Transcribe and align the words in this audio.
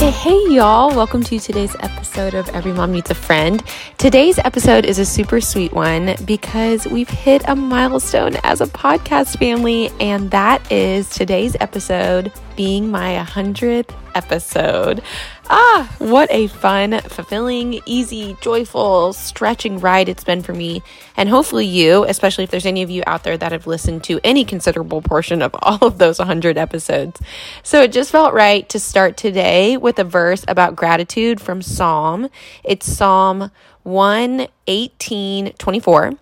Hey, 0.00 0.12
hey, 0.12 0.54
y'all. 0.54 0.96
Welcome 0.96 1.22
to 1.24 1.38
today's 1.38 1.76
episode 1.80 2.32
of 2.32 2.48
Every 2.48 2.72
Mom 2.72 2.90
Needs 2.90 3.10
a 3.10 3.14
Friend. 3.14 3.62
Today's 3.98 4.38
episode 4.38 4.86
is 4.86 4.98
a 4.98 5.04
super 5.04 5.42
sweet 5.42 5.74
one 5.74 6.14
because 6.24 6.86
we've 6.86 7.10
hit 7.10 7.42
a 7.46 7.54
milestone 7.54 8.36
as 8.42 8.62
a 8.62 8.66
podcast 8.66 9.38
family, 9.38 9.90
and 10.00 10.30
that 10.30 10.72
is 10.72 11.10
today's 11.10 11.54
episode 11.60 12.32
being 12.60 12.90
my 12.90 13.14
100th 13.14 13.90
episode. 14.14 15.02
Ah, 15.48 15.96
what 15.98 16.30
a 16.30 16.46
fun, 16.46 17.00
fulfilling, 17.00 17.80
easy, 17.86 18.36
joyful, 18.42 19.14
stretching 19.14 19.80
ride 19.80 20.10
it's 20.10 20.24
been 20.24 20.42
for 20.42 20.52
me. 20.52 20.82
And 21.16 21.30
hopefully, 21.30 21.64
you, 21.64 22.04
especially 22.04 22.44
if 22.44 22.50
there's 22.50 22.66
any 22.66 22.82
of 22.82 22.90
you 22.90 23.02
out 23.06 23.24
there 23.24 23.38
that 23.38 23.52
have 23.52 23.66
listened 23.66 24.04
to 24.04 24.20
any 24.22 24.44
considerable 24.44 25.00
portion 25.00 25.40
of 25.40 25.56
all 25.62 25.78
of 25.80 25.96
those 25.96 26.18
100 26.18 26.58
episodes. 26.58 27.18
So 27.62 27.80
it 27.80 27.92
just 27.92 28.10
felt 28.10 28.34
right 28.34 28.68
to 28.68 28.78
start 28.78 29.16
today 29.16 29.78
with 29.78 29.98
a 29.98 30.04
verse 30.04 30.44
about 30.46 30.76
gratitude 30.76 31.40
from 31.40 31.62
Psalm. 31.62 32.28
It's 32.62 32.84
Psalm 32.84 33.50
1 33.82 34.46
18 34.66 35.52
24. 35.52 36.06
And 36.06 36.18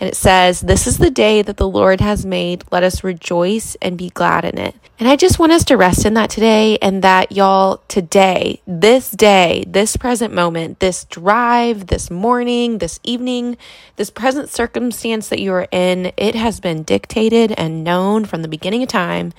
it 0.00 0.16
says, 0.16 0.60
This 0.60 0.86
is 0.86 0.98
the 0.98 1.10
day 1.10 1.42
that 1.42 1.56
the 1.56 1.68
Lord 1.68 2.00
has 2.00 2.24
made. 2.24 2.64
Let 2.70 2.82
us 2.82 3.04
rejoice 3.04 3.76
and 3.82 3.98
be 3.98 4.10
glad 4.10 4.44
in 4.44 4.58
it. 4.58 4.74
And 4.98 5.08
I 5.08 5.16
just 5.16 5.38
want 5.38 5.52
us 5.52 5.64
to 5.64 5.76
rest 5.76 6.06
in 6.06 6.14
that 6.14 6.30
today 6.30 6.78
and 6.80 7.02
that 7.02 7.30
y'all 7.30 7.82
today, 7.86 8.62
this 8.66 9.10
day, 9.10 9.64
this 9.66 9.96
present 9.96 10.32
moment, 10.32 10.80
this 10.80 11.04
drive, 11.04 11.88
this 11.88 12.10
morning, 12.10 12.78
this 12.78 12.98
evening, 13.02 13.58
this 13.96 14.08
present 14.08 14.48
circumstance 14.48 15.28
that 15.28 15.40
you 15.40 15.52
are 15.52 15.68
in, 15.70 16.12
it 16.16 16.34
has 16.34 16.60
been 16.60 16.82
dictated 16.82 17.52
and 17.52 17.84
known 17.84 18.24
from 18.24 18.40
the 18.40 18.48
beginning 18.48 18.82
of 18.82 18.88
time 18.88 19.34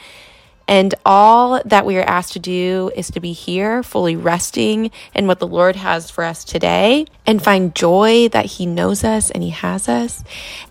and 0.68 0.94
all 1.06 1.62
that 1.66 1.86
we 1.86 1.98
are 1.98 2.04
asked 2.04 2.34
to 2.34 2.40
do 2.40 2.92
is 2.96 3.10
to 3.12 3.20
be 3.20 3.32
here, 3.32 3.84
fully 3.84 4.16
resting 4.16 4.92
in 5.14 5.28
what 5.28 5.40
the 5.40 5.48
Lord 5.48 5.76
has 5.76 6.12
for 6.12 6.24
us 6.24 6.44
today 6.44 7.06
and 7.26 7.44
find 7.44 7.76
joy 7.76 8.28
that 8.30 8.46
He 8.46 8.66
knows 8.66 9.04
us 9.04 9.32
and 9.32 9.44
He 9.44 9.52
has 9.52 9.88
us. 9.88 10.24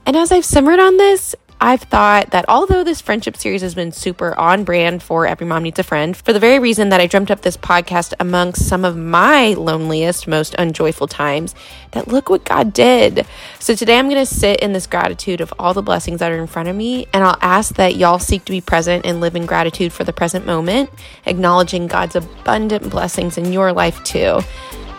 And 0.05 0.17
as 0.17 0.31
I've 0.31 0.45
simmered 0.45 0.81
on 0.81 0.97
this, 0.97 1.35
I've 1.61 1.83
thought 1.83 2.31
that 2.31 2.45
although 2.49 2.85
this 2.85 3.01
friendship 3.01 3.37
series 3.37 3.63
has 3.63 3.75
been 3.75 3.91
super 3.91 4.39
on 4.39 4.65
brand 4.65 5.03
for 5.03 5.27
Every 5.27 5.47
Mom 5.47 5.63
Needs 5.63 5.79
a 5.79 5.83
Friend, 5.83 6.15
for 6.15 6.35
the 6.35 6.39
very 6.39 6.59
reason 6.59 6.91
that 6.91 7.01
I 7.01 7.07
dreamt 7.07 7.31
up 7.31 7.41
this 7.41 7.57
podcast 7.57 8.13
amongst 8.21 8.69
some 8.69 8.85
of 8.85 8.97
my 8.97 9.55
loneliest, 9.55 10.29
most 10.29 10.55
unjoyful 10.59 11.07
times, 11.07 11.55
that 11.93 12.09
look 12.09 12.29
what 12.29 12.45
God 12.45 12.75
did. 12.75 13.27
So 13.59 13.75
today 13.75 13.99
I'm 13.99 14.11
going 14.11 14.21
to 14.21 14.27
sit 14.27 14.61
in 14.61 14.75
this 14.75 14.87
gratitude 14.87 15.41
of 15.41 15.53
all 15.59 15.73
the 15.73 15.83
blessings 15.83 16.21
that 16.21 16.31
are 16.31 16.39
in 16.39 16.47
front 16.47 16.69
of 16.69 16.77
me, 16.77 17.07
and 17.15 17.25
I'll 17.25 17.39
ask 17.41 17.75
that 17.77 17.97
y'all 17.97 18.19
seek 18.19 18.45
to 18.45 18.53
be 18.53 18.61
present 18.61 19.07
and 19.07 19.23
live 19.23 19.35
in 19.35 19.47
gratitude 19.47 19.95
for 19.95 20.05
the 20.05 20.13
present 20.13 20.45
moment, 20.45 20.91
acknowledging 21.25 21.87
God's 21.87 22.17
abundant 22.17 22.91
blessings 22.91 23.39
in 23.39 23.51
your 23.51 23.73
life 23.73 24.05
too. 24.05 24.41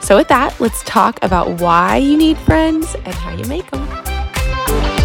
So, 0.01 0.17
with 0.17 0.27
that, 0.29 0.59
let's 0.59 0.83
talk 0.83 1.23
about 1.23 1.61
why 1.61 1.97
you 1.97 2.17
need 2.17 2.37
friends 2.39 2.95
and 2.95 3.13
how 3.13 3.35
you 3.35 3.45
make 3.45 3.69
them. 3.71 4.96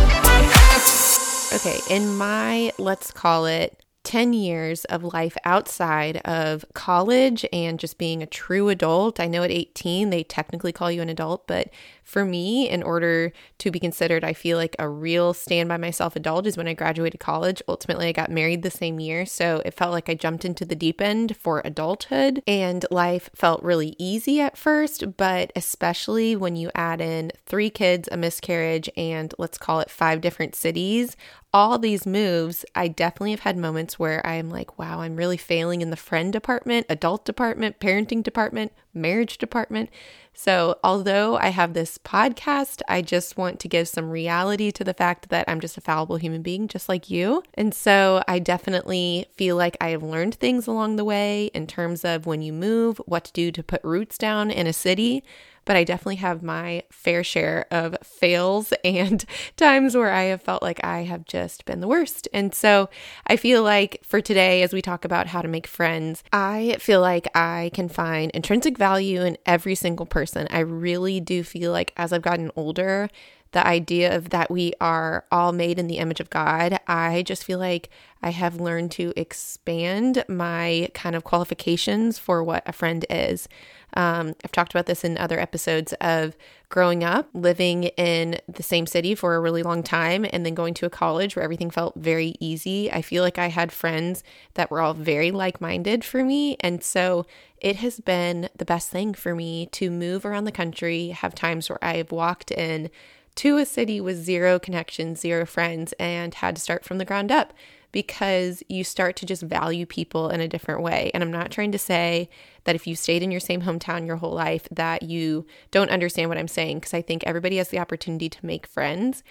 Okay, 1.55 1.81
in 1.91 2.17
my, 2.17 2.73
let's 2.79 3.11
call 3.11 3.45
it 3.45 3.85
10 4.05 4.33
years 4.33 4.87
of 4.87 5.05
life 5.05 5.37
outside 5.45 6.17
of 6.25 6.65
college 6.73 7.45
and 7.53 7.79
just 7.79 7.99
being 7.99 8.23
a 8.23 8.27
true 8.27 8.71
adult. 8.71 9.21
I 9.21 9.27
know 9.27 9.43
at 9.43 9.51
18 9.51 10.09
they 10.09 10.25
technically 10.25 10.73
call 10.73 10.91
you 10.91 11.03
an 11.03 11.11
adult, 11.11 11.47
but 11.47 11.69
for 12.03 12.25
me, 12.25 12.69
in 12.69 12.83
order 12.83 13.33
to 13.59 13.71
be 13.71 13.79
considered, 13.79 14.25
I 14.25 14.33
feel 14.33 14.59
like 14.59 14.77
a 14.79 14.89
real 14.89 15.35
stand 15.35 15.69
by 15.69 15.77
myself 15.77 16.17
adult 16.17 16.47
is 16.47 16.57
when 16.57 16.69
I 16.69 16.75
graduated 16.75 17.21
college. 17.21 17.63
Ultimately, 17.69 18.09
I 18.09 18.13
got 18.13 18.31
married 18.31 18.63
the 18.63 18.71
same 18.71 19.01
year. 19.01 19.25
So 19.27 19.63
it 19.65 19.75
felt 19.75 19.93
like 19.93 20.09
I 20.09 20.15
jumped 20.15 20.45
into 20.45 20.65
the 20.65 20.75
deep 20.75 21.01
end 21.01 21.37
for 21.37 21.63
adulthood 21.65 22.43
and 22.47 22.85
life 22.91 23.31
felt 23.35 23.63
really 23.63 23.95
easy 23.99 24.41
at 24.41 24.59
first. 24.59 25.17
But 25.17 25.53
especially 25.55 26.37
when 26.37 26.57
you 26.57 26.71
add 26.75 27.01
in 27.01 27.33
three 27.47 27.71
kids, 27.71 28.09
a 28.11 28.17
miscarriage, 28.17 28.91
and 28.97 29.35
let's 29.39 29.59
call 29.59 29.81
it 29.81 29.91
five 29.91 30.21
different 30.21 30.55
cities, 30.55 31.17
all 31.55 31.79
these 31.79 32.07
moves, 32.07 32.65
I 32.75 32.89
definitely 32.89 33.33
have 33.33 33.41
had 33.41 33.59
moments 33.59 33.99
where 33.99 34.27
I'm 34.27 34.49
like, 34.49 34.79
wow, 34.79 35.01
I'm 35.01 35.17
really 35.17 35.37
failing 35.37 35.83
in 35.83 35.91
the 35.91 35.97
friend 35.97 36.33
department, 36.33 36.87
adult 36.89 37.25
department, 37.25 37.79
parenting 37.79 38.23
department, 38.23 38.73
marriage 38.95 39.39
department. 39.39 39.91
So, 40.35 40.79
although 40.83 41.37
I 41.37 41.49
have 41.49 41.75
this 41.75 41.99
podcast, 41.99 42.81
I 42.89 43.03
just 43.03 43.37
want 43.37 43.61
to 43.61 43.69
give 43.69 43.87
some 43.87 44.11
reality 44.11 44.71
to 44.73 44.83
the 44.83 44.95
fact 44.95 45.29
that 45.29 45.47
I'm 45.47 45.61
just 45.61 45.77
a 45.77 45.83
fallible 45.83 46.17
human 46.17 46.41
being, 46.41 46.69
just 46.69 46.89
like 46.89 47.11
you. 47.11 47.43
And 47.55 47.75
so, 47.75 48.23
I 48.27 48.39
definitely 48.39 49.27
feel 49.35 49.57
like 49.57 49.77
I 49.81 49.91
have 49.91 50.03
learned 50.03 50.37
things 50.37 50.67
along 50.67 50.97
the 50.97 51.05
way 51.05 51.47
in 51.53 51.67
terms 51.67 52.05
of 52.05 52.25
when 52.25 52.41
you 52.41 52.53
move, 52.53 52.99
what 53.05 53.25
to 53.25 53.33
do 53.33 53.53
to 53.53 53.63
put 53.63 53.85
roots 53.85 54.17
down 54.17 54.51
in 54.51 54.67
a 54.67 54.73
city 54.73 55.23
but 55.65 55.77
I 55.77 55.85
definitely 55.85 56.17
have 56.17 56.43
my 56.43 56.83
fair 56.91 57.23
share 57.25 57.67
of 57.71 57.97
fails 58.03 58.73
and 58.85 59.25
times 59.57 59.97
where 59.97 60.13
I 60.13 60.25
have 60.25 60.43
felt 60.43 60.63
like 60.63 60.83
I 60.85 61.03
have 61.03 61.25
just 61.25 61.65
been 61.65 61.81
the 61.81 61.89
worst. 61.89 62.29
And 62.33 62.55
so 62.55 62.89
I 63.27 63.37
feel 63.37 63.63
like 63.63 64.01
for 64.05 64.21
today, 64.21 64.63
as 64.63 64.73
we 64.73 64.83
talk 64.83 65.05
about 65.05 65.29
how 65.29 65.43
to 65.43 65.49
make 65.49 65.67
friends, 65.67 66.23
I 66.33 66.77
feel 66.79 67.01
like 67.01 67.29
I 67.37 67.71
can 67.75 67.89
find 67.89 68.31
intrinsic 68.33 68.79
value 68.79 69.23
in 69.23 69.37
every 69.47 69.75
single 69.75 70.07
person. 70.07 70.47
I 70.51 70.61
really 70.61 71.21
do 71.21 71.43
feel 71.43 71.73
like 71.73 71.93
as 71.97 72.13
I've 72.13 72.23
gotten 72.23 72.51
older, 72.57 73.09
the 73.53 73.67
idea 73.67 74.15
of 74.17 74.31
that 74.31 74.51
we 74.51 74.73
are 74.81 75.25
all 75.31 75.53
made 75.53 75.79
in 75.79 75.87
the 75.87 75.99
image 75.99 76.21
of 76.21 76.31
God, 76.31 76.79
I 76.87 77.23
just 77.23 77.45
feel 77.45 77.59
like 77.59 77.91
I 78.23 78.31
have 78.31 78.61
learned 78.61 78.93
to 78.93 79.13
expand 79.17 80.25
my 80.29 80.89
kind 80.95 81.15
of 81.15 81.25
qualifications 81.25 82.19
for 82.19 82.43
what 82.43 82.63
a 82.67 82.73
friend 82.73 83.05
is. 83.11 83.49
Um, 83.95 84.35
I've 84.43 84.53
talked 84.53 84.73
about 84.73 84.87
this 84.87 85.05
in 85.05 85.19
other 85.19 85.39
episodes 85.39 85.93
of 86.01 86.35
growing 86.71 87.05
up, 87.05 87.29
living 87.35 87.85
in 87.85 88.39
the 88.49 88.63
same 88.63 88.87
city 88.87 89.15
for 89.15 89.35
a 89.35 89.41
really 89.41 89.63
long 89.63 89.83
time, 89.83 90.25
and 90.33 90.47
then 90.47 90.55
going 90.55 90.73
to 90.75 90.87
a 90.87 90.91
college 90.91 91.37
where 91.37 91.43
everything 91.43 91.71
felt 91.71 91.95
very 91.97 92.35
easy. 92.41 92.91
I 92.91 93.03
feel 93.03 93.23
like 93.23 93.39
I 93.39 93.49
had 93.49 93.71
friends 93.71 94.25
that 94.55 94.71
were 94.71 94.81
all 94.81 94.95
very 94.95 95.31
like 95.31 95.61
minded 95.61 96.05
for 96.05 96.25
me. 96.25 96.57
And 96.61 96.83
so 96.83 97.27
it 97.61 97.77
has 97.77 98.01
been 98.01 98.49
the 98.57 98.65
best 98.65 98.89
thing 98.89 99.13
for 99.13 99.35
me 99.35 99.67
to 99.73 99.91
move 99.91 100.25
around 100.25 100.45
the 100.45 100.53
country, 100.53 101.09
have 101.09 101.35
times 101.35 101.69
where 101.69 101.85
I've 101.85 102.13
walked 102.13 102.51
in 102.51 102.89
to 103.37 103.59
a 103.59 103.67
city 103.67 104.01
with 104.01 104.23
zero 104.23 104.59
connections, 104.59 105.21
zero 105.21 105.47
friends, 105.47 105.93
and 105.99 106.35
had 106.35 106.57
to 106.57 106.63
start 106.63 106.85
from 106.85 106.99
the 106.99 107.05
ground 107.05 107.33
up 107.33 107.53
because 107.93 108.63
you 108.69 108.83
start 108.83 109.17
to 109.17 109.27
just 109.27 109.43
value 109.43 109.87
people 109.87 110.31
in 110.31 110.41
a 110.41 110.49
different 110.49 110.83
way. 110.83 111.11
And 111.13 111.23
I'm 111.23 111.31
not 111.31 111.51
trying 111.51 111.73
to 111.73 111.79
say 111.79 112.29
that 112.65 112.75
if 112.75 112.87
you 112.87 112.97
stayed 112.97 113.23
in 113.23 113.31
your 113.31 113.41
same 113.41 113.63
hometown 113.63 114.07
your 114.07 114.17
whole 114.17 114.33
life 114.33 114.67
that 114.71 115.03
you 115.03 115.47
don't 115.71 115.91
understand 115.91 116.29
what 116.31 116.39
I'm 116.39 116.49
saying 116.49 116.79
because 116.79 116.95
I 116.95 117.03
think 117.03 117.23
everybody 117.25 117.59
has 117.59 117.69
the 117.69 117.79
opportunity 117.79 118.29
to 118.31 118.47
make 118.47 118.67
friends. 118.67 119.23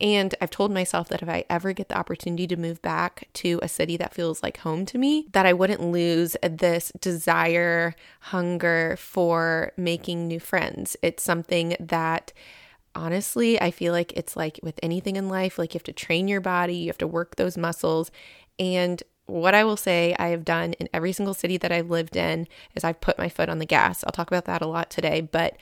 And 0.00 0.34
I've 0.40 0.50
told 0.50 0.70
myself 0.70 1.08
that 1.08 1.22
if 1.22 1.28
I 1.28 1.44
ever 1.50 1.72
get 1.72 1.88
the 1.88 1.98
opportunity 1.98 2.46
to 2.48 2.56
move 2.56 2.80
back 2.82 3.28
to 3.34 3.58
a 3.62 3.68
city 3.68 3.96
that 3.96 4.14
feels 4.14 4.42
like 4.42 4.58
home 4.58 4.86
to 4.86 4.98
me, 4.98 5.26
that 5.32 5.46
I 5.46 5.52
wouldn't 5.52 5.80
lose 5.80 6.36
this 6.42 6.92
desire, 7.00 7.94
hunger 8.20 8.96
for 8.98 9.72
making 9.76 10.28
new 10.28 10.38
friends. 10.38 10.96
It's 11.02 11.22
something 11.22 11.76
that 11.80 12.32
honestly, 12.94 13.60
I 13.60 13.70
feel 13.70 13.92
like 13.92 14.12
it's 14.14 14.36
like 14.36 14.60
with 14.62 14.78
anything 14.82 15.16
in 15.16 15.28
life, 15.28 15.58
like 15.58 15.74
you 15.74 15.78
have 15.78 15.84
to 15.84 15.92
train 15.92 16.28
your 16.28 16.40
body, 16.40 16.74
you 16.74 16.86
have 16.88 16.98
to 16.98 17.06
work 17.06 17.36
those 17.36 17.56
muscles. 17.58 18.10
And 18.58 19.02
what 19.26 19.54
I 19.54 19.64
will 19.64 19.76
say 19.76 20.16
I 20.18 20.28
have 20.28 20.44
done 20.44 20.72
in 20.74 20.88
every 20.92 21.12
single 21.12 21.34
city 21.34 21.58
that 21.58 21.70
I've 21.70 21.90
lived 21.90 22.16
in 22.16 22.48
is 22.74 22.84
I've 22.84 23.00
put 23.00 23.18
my 23.18 23.28
foot 23.28 23.48
on 23.48 23.58
the 23.58 23.66
gas. 23.66 24.02
I'll 24.04 24.12
talk 24.12 24.28
about 24.28 24.46
that 24.46 24.62
a 24.62 24.66
lot 24.66 24.90
today, 24.90 25.20
but 25.20 25.56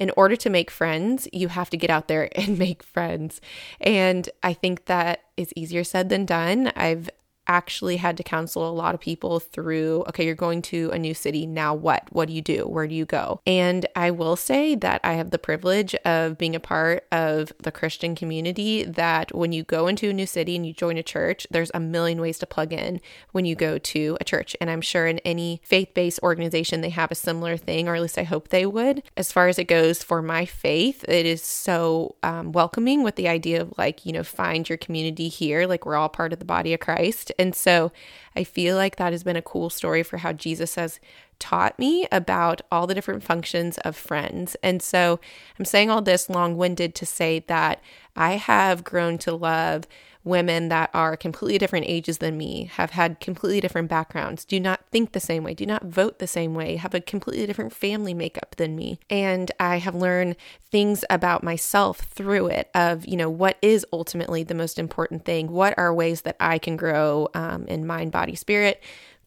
in 0.00 0.10
order 0.16 0.34
to 0.36 0.50
make 0.50 0.70
friends, 0.70 1.28
you 1.32 1.48
have 1.48 1.70
to 1.70 1.76
get 1.76 1.90
out 1.90 2.08
there 2.08 2.28
and 2.38 2.58
make 2.58 2.82
friends. 2.82 3.40
And 3.80 4.28
I 4.42 4.52
think 4.52 4.86
that 4.86 5.22
is 5.36 5.52
easier 5.56 5.84
said 5.84 6.08
than 6.08 6.26
done. 6.26 6.72
I've 6.76 7.08
actually 7.46 7.96
had 7.96 8.16
to 8.16 8.22
counsel 8.22 8.68
a 8.68 8.72
lot 8.72 8.94
of 8.94 9.00
people 9.00 9.40
through 9.40 10.04
okay, 10.08 10.24
you're 10.24 10.34
going 10.34 10.62
to 10.62 10.90
a 10.92 10.98
new 10.98 11.14
city. 11.14 11.46
Now 11.46 11.74
what? 11.74 12.04
What 12.10 12.28
do 12.28 12.34
you 12.34 12.42
do? 12.42 12.66
Where 12.66 12.86
do 12.86 12.94
you 12.94 13.04
go? 13.04 13.40
And 13.46 13.86
I 13.94 14.10
will 14.10 14.36
say 14.36 14.74
that 14.76 15.00
I 15.04 15.14
have 15.14 15.30
the 15.30 15.38
privilege 15.38 15.94
of 16.04 16.38
being 16.38 16.54
a 16.54 16.60
part 16.60 17.06
of 17.12 17.52
the 17.58 17.72
Christian 17.72 18.14
community 18.14 18.84
that 18.84 19.34
when 19.34 19.52
you 19.52 19.62
go 19.62 19.86
into 19.86 20.10
a 20.10 20.12
new 20.12 20.26
city 20.26 20.56
and 20.56 20.66
you 20.66 20.72
join 20.72 20.96
a 20.96 21.02
church, 21.02 21.46
there's 21.50 21.70
a 21.74 21.80
million 21.80 22.20
ways 22.20 22.38
to 22.38 22.46
plug 22.46 22.72
in 22.72 23.00
when 23.32 23.44
you 23.44 23.54
go 23.54 23.78
to 23.78 24.16
a 24.20 24.24
church. 24.24 24.56
And 24.60 24.70
I'm 24.70 24.80
sure 24.80 25.06
in 25.06 25.18
any 25.20 25.60
faith 25.64 25.94
based 25.94 26.20
organization, 26.22 26.80
they 26.80 26.90
have 26.90 27.10
a 27.10 27.16
similar 27.16 27.56
thing, 27.56 27.88
or 27.88 27.94
at 27.94 28.02
least 28.02 28.18
I 28.18 28.24
hope 28.24 28.48
they 28.48 28.66
would. 28.66 29.02
As 29.16 29.32
far 29.32 29.48
as 29.48 29.58
it 29.58 29.64
goes 29.64 30.02
for 30.02 30.22
my 30.22 30.44
faith, 30.44 31.04
it 31.08 31.26
is 31.26 31.42
so 31.42 32.16
um, 32.22 32.52
welcoming 32.52 33.02
with 33.02 33.16
the 33.16 33.28
idea 33.28 33.60
of 33.62 33.74
like, 33.76 34.06
you 34.06 34.12
know, 34.12 34.22
find 34.22 34.68
your 34.68 34.78
community 34.78 35.28
here. 35.28 35.66
Like 35.66 35.86
we're 35.86 35.96
all 35.96 36.08
part 36.08 36.32
of 36.32 36.38
the 36.38 36.44
body 36.44 36.74
of 36.74 36.80
Christ. 36.80 37.32
And 37.38 37.54
so 37.54 37.92
I 38.36 38.44
feel 38.44 38.76
like 38.76 38.96
that 38.96 39.12
has 39.12 39.22
been 39.22 39.36
a 39.36 39.42
cool 39.42 39.70
story 39.70 40.02
for 40.02 40.18
how 40.18 40.32
Jesus 40.32 40.74
has 40.74 41.00
taught 41.38 41.78
me 41.78 42.06
about 42.12 42.62
all 42.70 42.86
the 42.86 42.94
different 42.94 43.22
functions 43.22 43.78
of 43.78 43.96
friends. 43.96 44.56
And 44.62 44.80
so 44.80 45.20
I'm 45.58 45.64
saying 45.64 45.90
all 45.90 46.02
this 46.02 46.30
long 46.30 46.56
winded 46.56 46.94
to 46.96 47.06
say 47.06 47.40
that 47.48 47.82
I 48.16 48.32
have 48.32 48.84
grown 48.84 49.18
to 49.18 49.34
love 49.34 49.86
women 50.24 50.68
that 50.70 50.90
are 50.94 51.16
completely 51.16 51.58
different 51.58 51.86
ages 51.86 52.18
than 52.18 52.36
me, 52.36 52.64
have 52.74 52.90
had 52.90 53.20
completely 53.20 53.60
different 53.60 53.88
backgrounds, 53.88 54.44
do 54.44 54.58
not 54.58 54.80
think 54.90 55.12
the 55.12 55.20
same 55.20 55.44
way, 55.44 55.52
do 55.52 55.66
not 55.66 55.84
vote 55.84 56.18
the 56.18 56.26
same 56.26 56.54
way, 56.54 56.76
have 56.76 56.94
a 56.94 57.00
completely 57.00 57.46
different 57.46 57.72
family 57.72 58.14
makeup 58.14 58.56
than 58.56 58.74
me. 58.74 58.98
And 59.10 59.52
I 59.60 59.76
have 59.76 59.94
learned 59.94 60.36
things 60.70 61.04
about 61.10 61.44
myself 61.44 61.98
through 61.98 62.46
it 62.46 62.70
of, 62.74 63.06
you 63.06 63.16
know, 63.16 63.28
what 63.28 63.58
is 63.60 63.86
ultimately 63.92 64.42
the 64.42 64.54
most 64.54 64.78
important 64.78 65.24
thing? 65.24 65.48
What 65.48 65.74
are 65.76 65.92
ways 65.92 66.22
that 66.22 66.36
I 66.40 66.58
can 66.58 66.76
grow 66.76 67.28
um, 67.34 67.66
in 67.66 67.86
mind, 67.86 68.10
body, 68.10 68.34
spirit? 68.34 68.82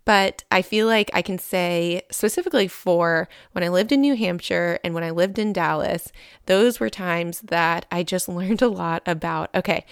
But 0.08 0.46
I 0.50 0.62
feel 0.62 0.88
like 0.88 1.12
I 1.14 1.22
can 1.22 1.38
say 1.38 2.04
specifically 2.10 2.70
for 2.70 3.28
when 3.52 3.62
I 3.62 3.68
lived 3.68 3.92
in 3.92 4.00
New 4.00 4.16
Hampshire 4.16 4.80
and 4.82 4.94
when 4.94 5.04
I 5.04 5.10
lived 5.10 5.38
in 5.38 5.52
Dallas, 5.52 6.14
those 6.46 6.80
were 6.80 6.90
times 6.90 7.42
that 7.42 7.86
I 7.92 8.04
just 8.04 8.30
learned 8.30 8.62
a 8.62 8.70
lot 8.70 9.04
about, 9.06 9.54
okay, 9.54 9.86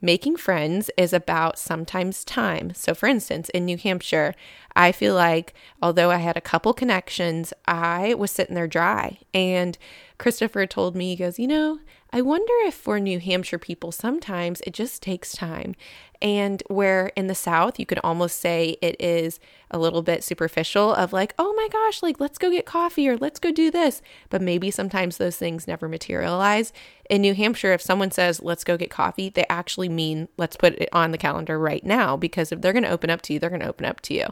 making 0.00 0.36
friends 0.36 0.90
is 0.96 1.12
about 1.12 1.58
sometimes 1.58 2.24
time. 2.24 2.74
So, 2.74 2.94
for 2.94 3.06
instance, 3.06 3.48
in 3.50 3.64
New 3.64 3.76
Hampshire, 3.76 4.34
I 4.74 4.92
feel 4.92 5.14
like 5.14 5.54
although 5.82 6.10
I 6.10 6.18
had 6.18 6.36
a 6.36 6.42
couple 6.42 6.74
connections, 6.74 7.52
I 7.66 8.14
was 8.14 8.30
sitting 8.30 8.54
there 8.54 8.68
dry. 8.68 9.18
And 9.32 9.78
Christopher 10.18 10.66
told 10.66 10.94
me, 10.94 11.10
he 11.10 11.16
goes, 11.16 11.38
You 11.38 11.48
know, 11.48 11.78
I 12.12 12.20
wonder 12.22 12.52
if 12.64 12.74
for 12.74 13.00
New 13.00 13.18
Hampshire 13.18 13.58
people, 13.58 13.90
sometimes 13.92 14.60
it 14.62 14.72
just 14.72 15.02
takes 15.02 15.32
time. 15.32 15.74
And 16.22 16.62
where 16.68 17.08
in 17.16 17.26
the 17.26 17.34
South, 17.34 17.78
you 17.78 17.86
could 17.86 18.00
almost 18.02 18.40
say 18.40 18.76
it 18.80 18.96
is 19.00 19.38
a 19.70 19.78
little 19.78 20.02
bit 20.02 20.22
superficial 20.22 20.94
of 20.94 21.12
like, 21.12 21.34
oh 21.38 21.52
my 21.54 21.68
gosh, 21.70 22.02
like 22.02 22.20
let's 22.20 22.38
go 22.38 22.50
get 22.50 22.66
coffee 22.66 23.08
or 23.08 23.16
let's 23.16 23.40
go 23.40 23.50
do 23.50 23.70
this. 23.70 24.02
But 24.30 24.42
maybe 24.42 24.70
sometimes 24.70 25.16
those 25.16 25.36
things 25.36 25.66
never 25.66 25.88
materialize. 25.88 26.72
In 27.10 27.22
New 27.22 27.34
Hampshire, 27.34 27.72
if 27.72 27.82
someone 27.82 28.10
says, 28.10 28.42
let's 28.42 28.64
go 28.64 28.76
get 28.76 28.90
coffee, 28.90 29.28
they 29.28 29.46
actually 29.48 29.88
mean 29.88 30.28
let's 30.36 30.56
put 30.56 30.74
it 30.74 30.88
on 30.92 31.10
the 31.10 31.18
calendar 31.18 31.58
right 31.58 31.84
now 31.84 32.16
because 32.16 32.52
if 32.52 32.60
they're 32.60 32.72
going 32.72 32.84
to 32.84 32.90
open 32.90 33.10
up 33.10 33.22
to 33.22 33.32
you, 33.32 33.38
they're 33.38 33.50
going 33.50 33.60
to 33.60 33.68
open 33.68 33.86
up 33.86 34.00
to 34.02 34.14
you. 34.14 34.26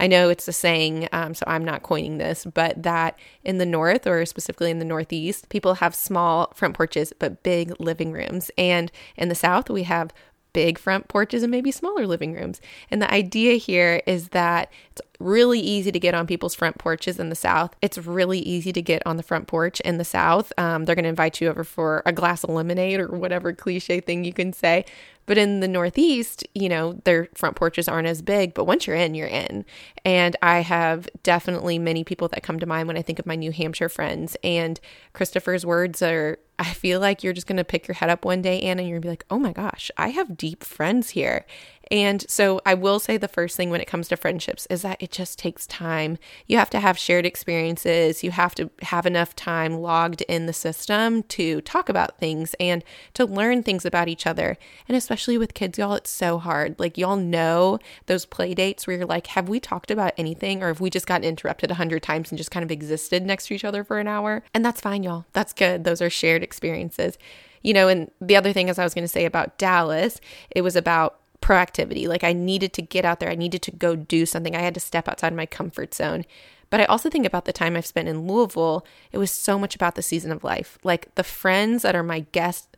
I 0.00 0.06
know 0.06 0.28
it's 0.28 0.46
a 0.46 0.52
saying, 0.52 1.08
um, 1.12 1.34
so 1.34 1.44
I'm 1.46 1.64
not 1.64 1.82
coining 1.82 2.18
this, 2.18 2.46
but 2.46 2.82
that 2.82 3.18
in 3.42 3.58
the 3.58 3.66
North 3.66 4.06
or 4.06 4.24
specifically 4.26 4.70
in 4.70 4.78
the 4.78 4.84
Northeast, 4.84 5.48
people 5.48 5.74
have 5.74 5.94
small 5.94 6.52
front 6.54 6.76
porches 6.76 7.12
but 7.18 7.42
big 7.42 7.74
living 7.80 8.12
rooms. 8.12 8.50
And 8.56 8.92
in 9.16 9.28
the 9.28 9.34
South, 9.34 9.68
we 9.68 9.82
have 9.84 10.12
big 10.52 10.78
front 10.78 11.08
porches 11.08 11.42
and 11.42 11.50
maybe 11.50 11.70
smaller 11.70 12.06
living 12.06 12.32
rooms. 12.32 12.60
And 12.90 13.00
the 13.00 13.12
idea 13.12 13.54
here 13.54 14.02
is 14.06 14.28
that 14.28 14.70
it's 14.90 15.02
really 15.18 15.60
easy 15.60 15.92
to 15.92 15.98
get 15.98 16.14
on 16.14 16.26
people's 16.26 16.54
front 16.54 16.78
porches 16.78 17.18
in 17.18 17.28
the 17.28 17.34
South. 17.34 17.74
It's 17.82 17.98
really 17.98 18.38
easy 18.40 18.72
to 18.72 18.82
get 18.82 19.02
on 19.06 19.16
the 19.16 19.22
front 19.22 19.46
porch 19.46 19.80
in 19.80 19.98
the 19.98 20.04
South. 20.04 20.52
Um, 20.58 20.84
they're 20.84 20.94
going 20.94 21.04
to 21.04 21.08
invite 21.10 21.40
you 21.40 21.48
over 21.48 21.64
for 21.64 22.02
a 22.06 22.12
glass 22.12 22.44
of 22.44 22.50
lemonade 22.50 23.00
or 23.00 23.08
whatever 23.08 23.52
cliche 23.52 24.00
thing 24.00 24.24
you 24.24 24.32
can 24.32 24.52
say. 24.52 24.84
But 25.28 25.36
in 25.36 25.60
the 25.60 25.68
Northeast, 25.68 26.42
you 26.54 26.70
know, 26.70 26.94
their 27.04 27.28
front 27.34 27.54
porches 27.54 27.86
aren't 27.86 28.08
as 28.08 28.22
big, 28.22 28.54
but 28.54 28.64
once 28.64 28.86
you're 28.86 28.96
in, 28.96 29.14
you're 29.14 29.28
in. 29.28 29.66
And 30.06 30.34
I 30.40 30.60
have 30.60 31.06
definitely 31.22 31.78
many 31.78 32.02
people 32.02 32.28
that 32.28 32.42
come 32.42 32.58
to 32.60 32.66
mind 32.66 32.88
when 32.88 32.96
I 32.96 33.02
think 33.02 33.18
of 33.18 33.26
my 33.26 33.36
New 33.36 33.52
Hampshire 33.52 33.90
friends. 33.90 34.38
And 34.42 34.80
Christopher's 35.12 35.66
words 35.66 36.00
are 36.00 36.38
I 36.58 36.72
feel 36.72 36.98
like 36.98 37.22
you're 37.22 37.32
just 37.32 37.46
going 37.46 37.58
to 37.58 37.64
pick 37.64 37.86
your 37.86 37.94
head 37.94 38.10
up 38.10 38.24
one 38.24 38.42
day, 38.42 38.60
Anna, 38.62 38.82
and 38.82 38.88
you're 38.88 38.96
going 38.96 39.02
to 39.02 39.06
be 39.06 39.10
like, 39.10 39.26
oh 39.30 39.38
my 39.38 39.52
gosh, 39.52 39.92
I 39.96 40.08
have 40.08 40.36
deep 40.36 40.64
friends 40.64 41.10
here. 41.10 41.46
And 41.90 42.28
so 42.28 42.60
I 42.66 42.74
will 42.74 42.98
say 42.98 43.16
the 43.16 43.28
first 43.28 43.56
thing 43.56 43.70
when 43.70 43.80
it 43.80 43.86
comes 43.86 44.08
to 44.08 44.16
friendships 44.16 44.66
is 44.68 44.82
that 44.82 45.00
it 45.00 45.10
just 45.10 45.38
takes 45.38 45.66
time. 45.66 46.18
You 46.46 46.58
have 46.58 46.68
to 46.70 46.80
have 46.80 46.98
shared 46.98 47.24
experiences. 47.24 48.24
You 48.24 48.32
have 48.32 48.54
to 48.56 48.70
have 48.82 49.06
enough 49.06 49.36
time 49.36 49.74
logged 49.74 50.20
in 50.22 50.46
the 50.46 50.52
system 50.52 51.22
to 51.24 51.60
talk 51.60 51.88
about 51.88 52.18
things 52.18 52.54
and 52.58 52.84
to 53.14 53.24
learn 53.24 53.62
things 53.62 53.86
about 53.86 54.08
each 54.08 54.26
other. 54.26 54.58
And 54.86 54.96
especially 54.96 55.17
with 55.26 55.54
kids, 55.54 55.78
y'all, 55.78 55.94
it's 55.94 56.10
so 56.10 56.38
hard. 56.38 56.78
Like, 56.78 56.96
y'all 56.96 57.16
know 57.16 57.78
those 58.06 58.24
play 58.24 58.54
dates 58.54 58.86
where 58.86 58.96
you're 58.96 59.06
like, 59.06 59.28
have 59.28 59.48
we 59.48 59.58
talked 59.58 59.90
about 59.90 60.12
anything 60.16 60.62
or 60.62 60.68
have 60.68 60.80
we 60.80 60.90
just 60.90 61.06
gotten 61.06 61.24
interrupted 61.24 61.70
a 61.70 61.74
hundred 61.74 62.02
times 62.02 62.30
and 62.30 62.38
just 62.38 62.50
kind 62.50 62.64
of 62.64 62.70
existed 62.70 63.24
next 63.24 63.46
to 63.46 63.54
each 63.54 63.64
other 63.64 63.82
for 63.82 63.98
an 63.98 64.08
hour? 64.08 64.44
And 64.54 64.64
that's 64.64 64.80
fine, 64.80 65.02
y'all. 65.02 65.26
That's 65.32 65.52
good. 65.52 65.84
Those 65.84 66.00
are 66.00 66.10
shared 66.10 66.42
experiences. 66.42 67.18
You 67.62 67.74
know, 67.74 67.88
and 67.88 68.10
the 68.20 68.36
other 68.36 68.52
thing, 68.52 68.70
as 68.70 68.78
I 68.78 68.84
was 68.84 68.94
going 68.94 69.04
to 69.04 69.08
say 69.08 69.24
about 69.24 69.58
Dallas, 69.58 70.20
it 70.50 70.62
was 70.62 70.76
about 70.76 71.18
proactivity. 71.40 72.06
Like 72.08 72.24
I 72.24 72.32
needed 72.32 72.72
to 72.74 72.82
get 72.82 73.04
out 73.04 73.20
there, 73.20 73.30
I 73.30 73.34
needed 73.34 73.62
to 73.62 73.70
go 73.70 73.96
do 73.96 74.26
something. 74.26 74.54
I 74.54 74.60
had 74.60 74.74
to 74.74 74.80
step 74.80 75.08
outside 75.08 75.34
my 75.34 75.46
comfort 75.46 75.94
zone. 75.94 76.24
But 76.70 76.80
I 76.80 76.84
also 76.84 77.08
think 77.08 77.24
about 77.24 77.46
the 77.46 77.52
time 77.52 77.76
I've 77.76 77.86
spent 77.86 78.08
in 78.08 78.26
Louisville, 78.26 78.84
it 79.10 79.18
was 79.18 79.30
so 79.30 79.58
much 79.58 79.74
about 79.74 79.94
the 79.94 80.02
season 80.02 80.30
of 80.30 80.44
life. 80.44 80.78
Like 80.84 81.14
the 81.14 81.24
friends 81.24 81.82
that 81.82 81.96
are 81.96 82.02
my 82.02 82.20
guests 82.32 82.68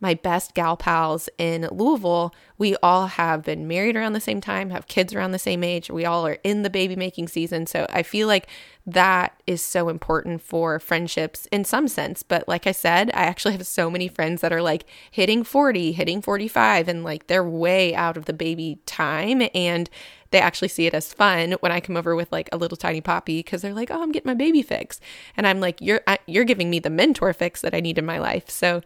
my 0.00 0.14
best 0.14 0.54
gal 0.54 0.76
pals 0.76 1.28
in 1.38 1.68
Louisville, 1.72 2.32
we 2.56 2.76
all 2.82 3.08
have 3.08 3.42
been 3.42 3.66
married 3.66 3.96
around 3.96 4.12
the 4.12 4.20
same 4.20 4.40
time, 4.40 4.70
have 4.70 4.86
kids 4.86 5.12
around 5.12 5.32
the 5.32 5.38
same 5.38 5.64
age. 5.64 5.90
We 5.90 6.04
all 6.04 6.26
are 6.26 6.38
in 6.44 6.62
the 6.62 6.70
baby 6.70 6.94
making 6.94 7.28
season. 7.28 7.66
So 7.66 7.86
I 7.90 8.02
feel 8.02 8.28
like 8.28 8.48
that 8.86 9.42
is 9.46 9.60
so 9.60 9.88
important 9.88 10.40
for 10.40 10.78
friendships 10.78 11.46
in 11.52 11.64
some 11.64 11.88
sense. 11.88 12.22
But 12.22 12.46
like 12.48 12.66
I 12.66 12.72
said, 12.72 13.10
I 13.10 13.24
actually 13.24 13.52
have 13.52 13.66
so 13.66 13.90
many 13.90 14.08
friends 14.08 14.40
that 14.40 14.52
are 14.52 14.62
like 14.62 14.84
hitting 15.10 15.42
40, 15.42 15.92
hitting 15.92 16.22
45, 16.22 16.88
and 16.88 17.04
like 17.04 17.26
they're 17.26 17.48
way 17.48 17.94
out 17.94 18.16
of 18.16 18.26
the 18.26 18.32
baby 18.32 18.78
time. 18.86 19.48
And 19.54 19.90
they 20.30 20.40
actually 20.40 20.68
see 20.68 20.86
it 20.86 20.94
as 20.94 21.12
fun 21.12 21.52
when 21.60 21.72
I 21.72 21.80
come 21.80 21.96
over 21.96 22.14
with 22.14 22.30
like 22.30 22.48
a 22.52 22.56
little 22.56 22.76
tiny 22.76 23.00
poppy 23.00 23.38
because 23.40 23.62
they're 23.62 23.74
like, 23.74 23.90
"Oh, 23.90 24.02
I'm 24.02 24.12
getting 24.12 24.28
my 24.28 24.34
baby 24.34 24.62
fix," 24.62 25.00
and 25.36 25.46
I'm 25.46 25.60
like, 25.60 25.80
"You're 25.80 26.02
you're 26.26 26.44
giving 26.44 26.70
me 26.70 26.78
the 26.80 26.90
mentor 26.90 27.32
fix 27.32 27.62
that 27.62 27.74
I 27.74 27.80
need 27.80 27.98
in 27.98 28.04
my 28.04 28.18
life." 28.18 28.50
So 28.50 28.82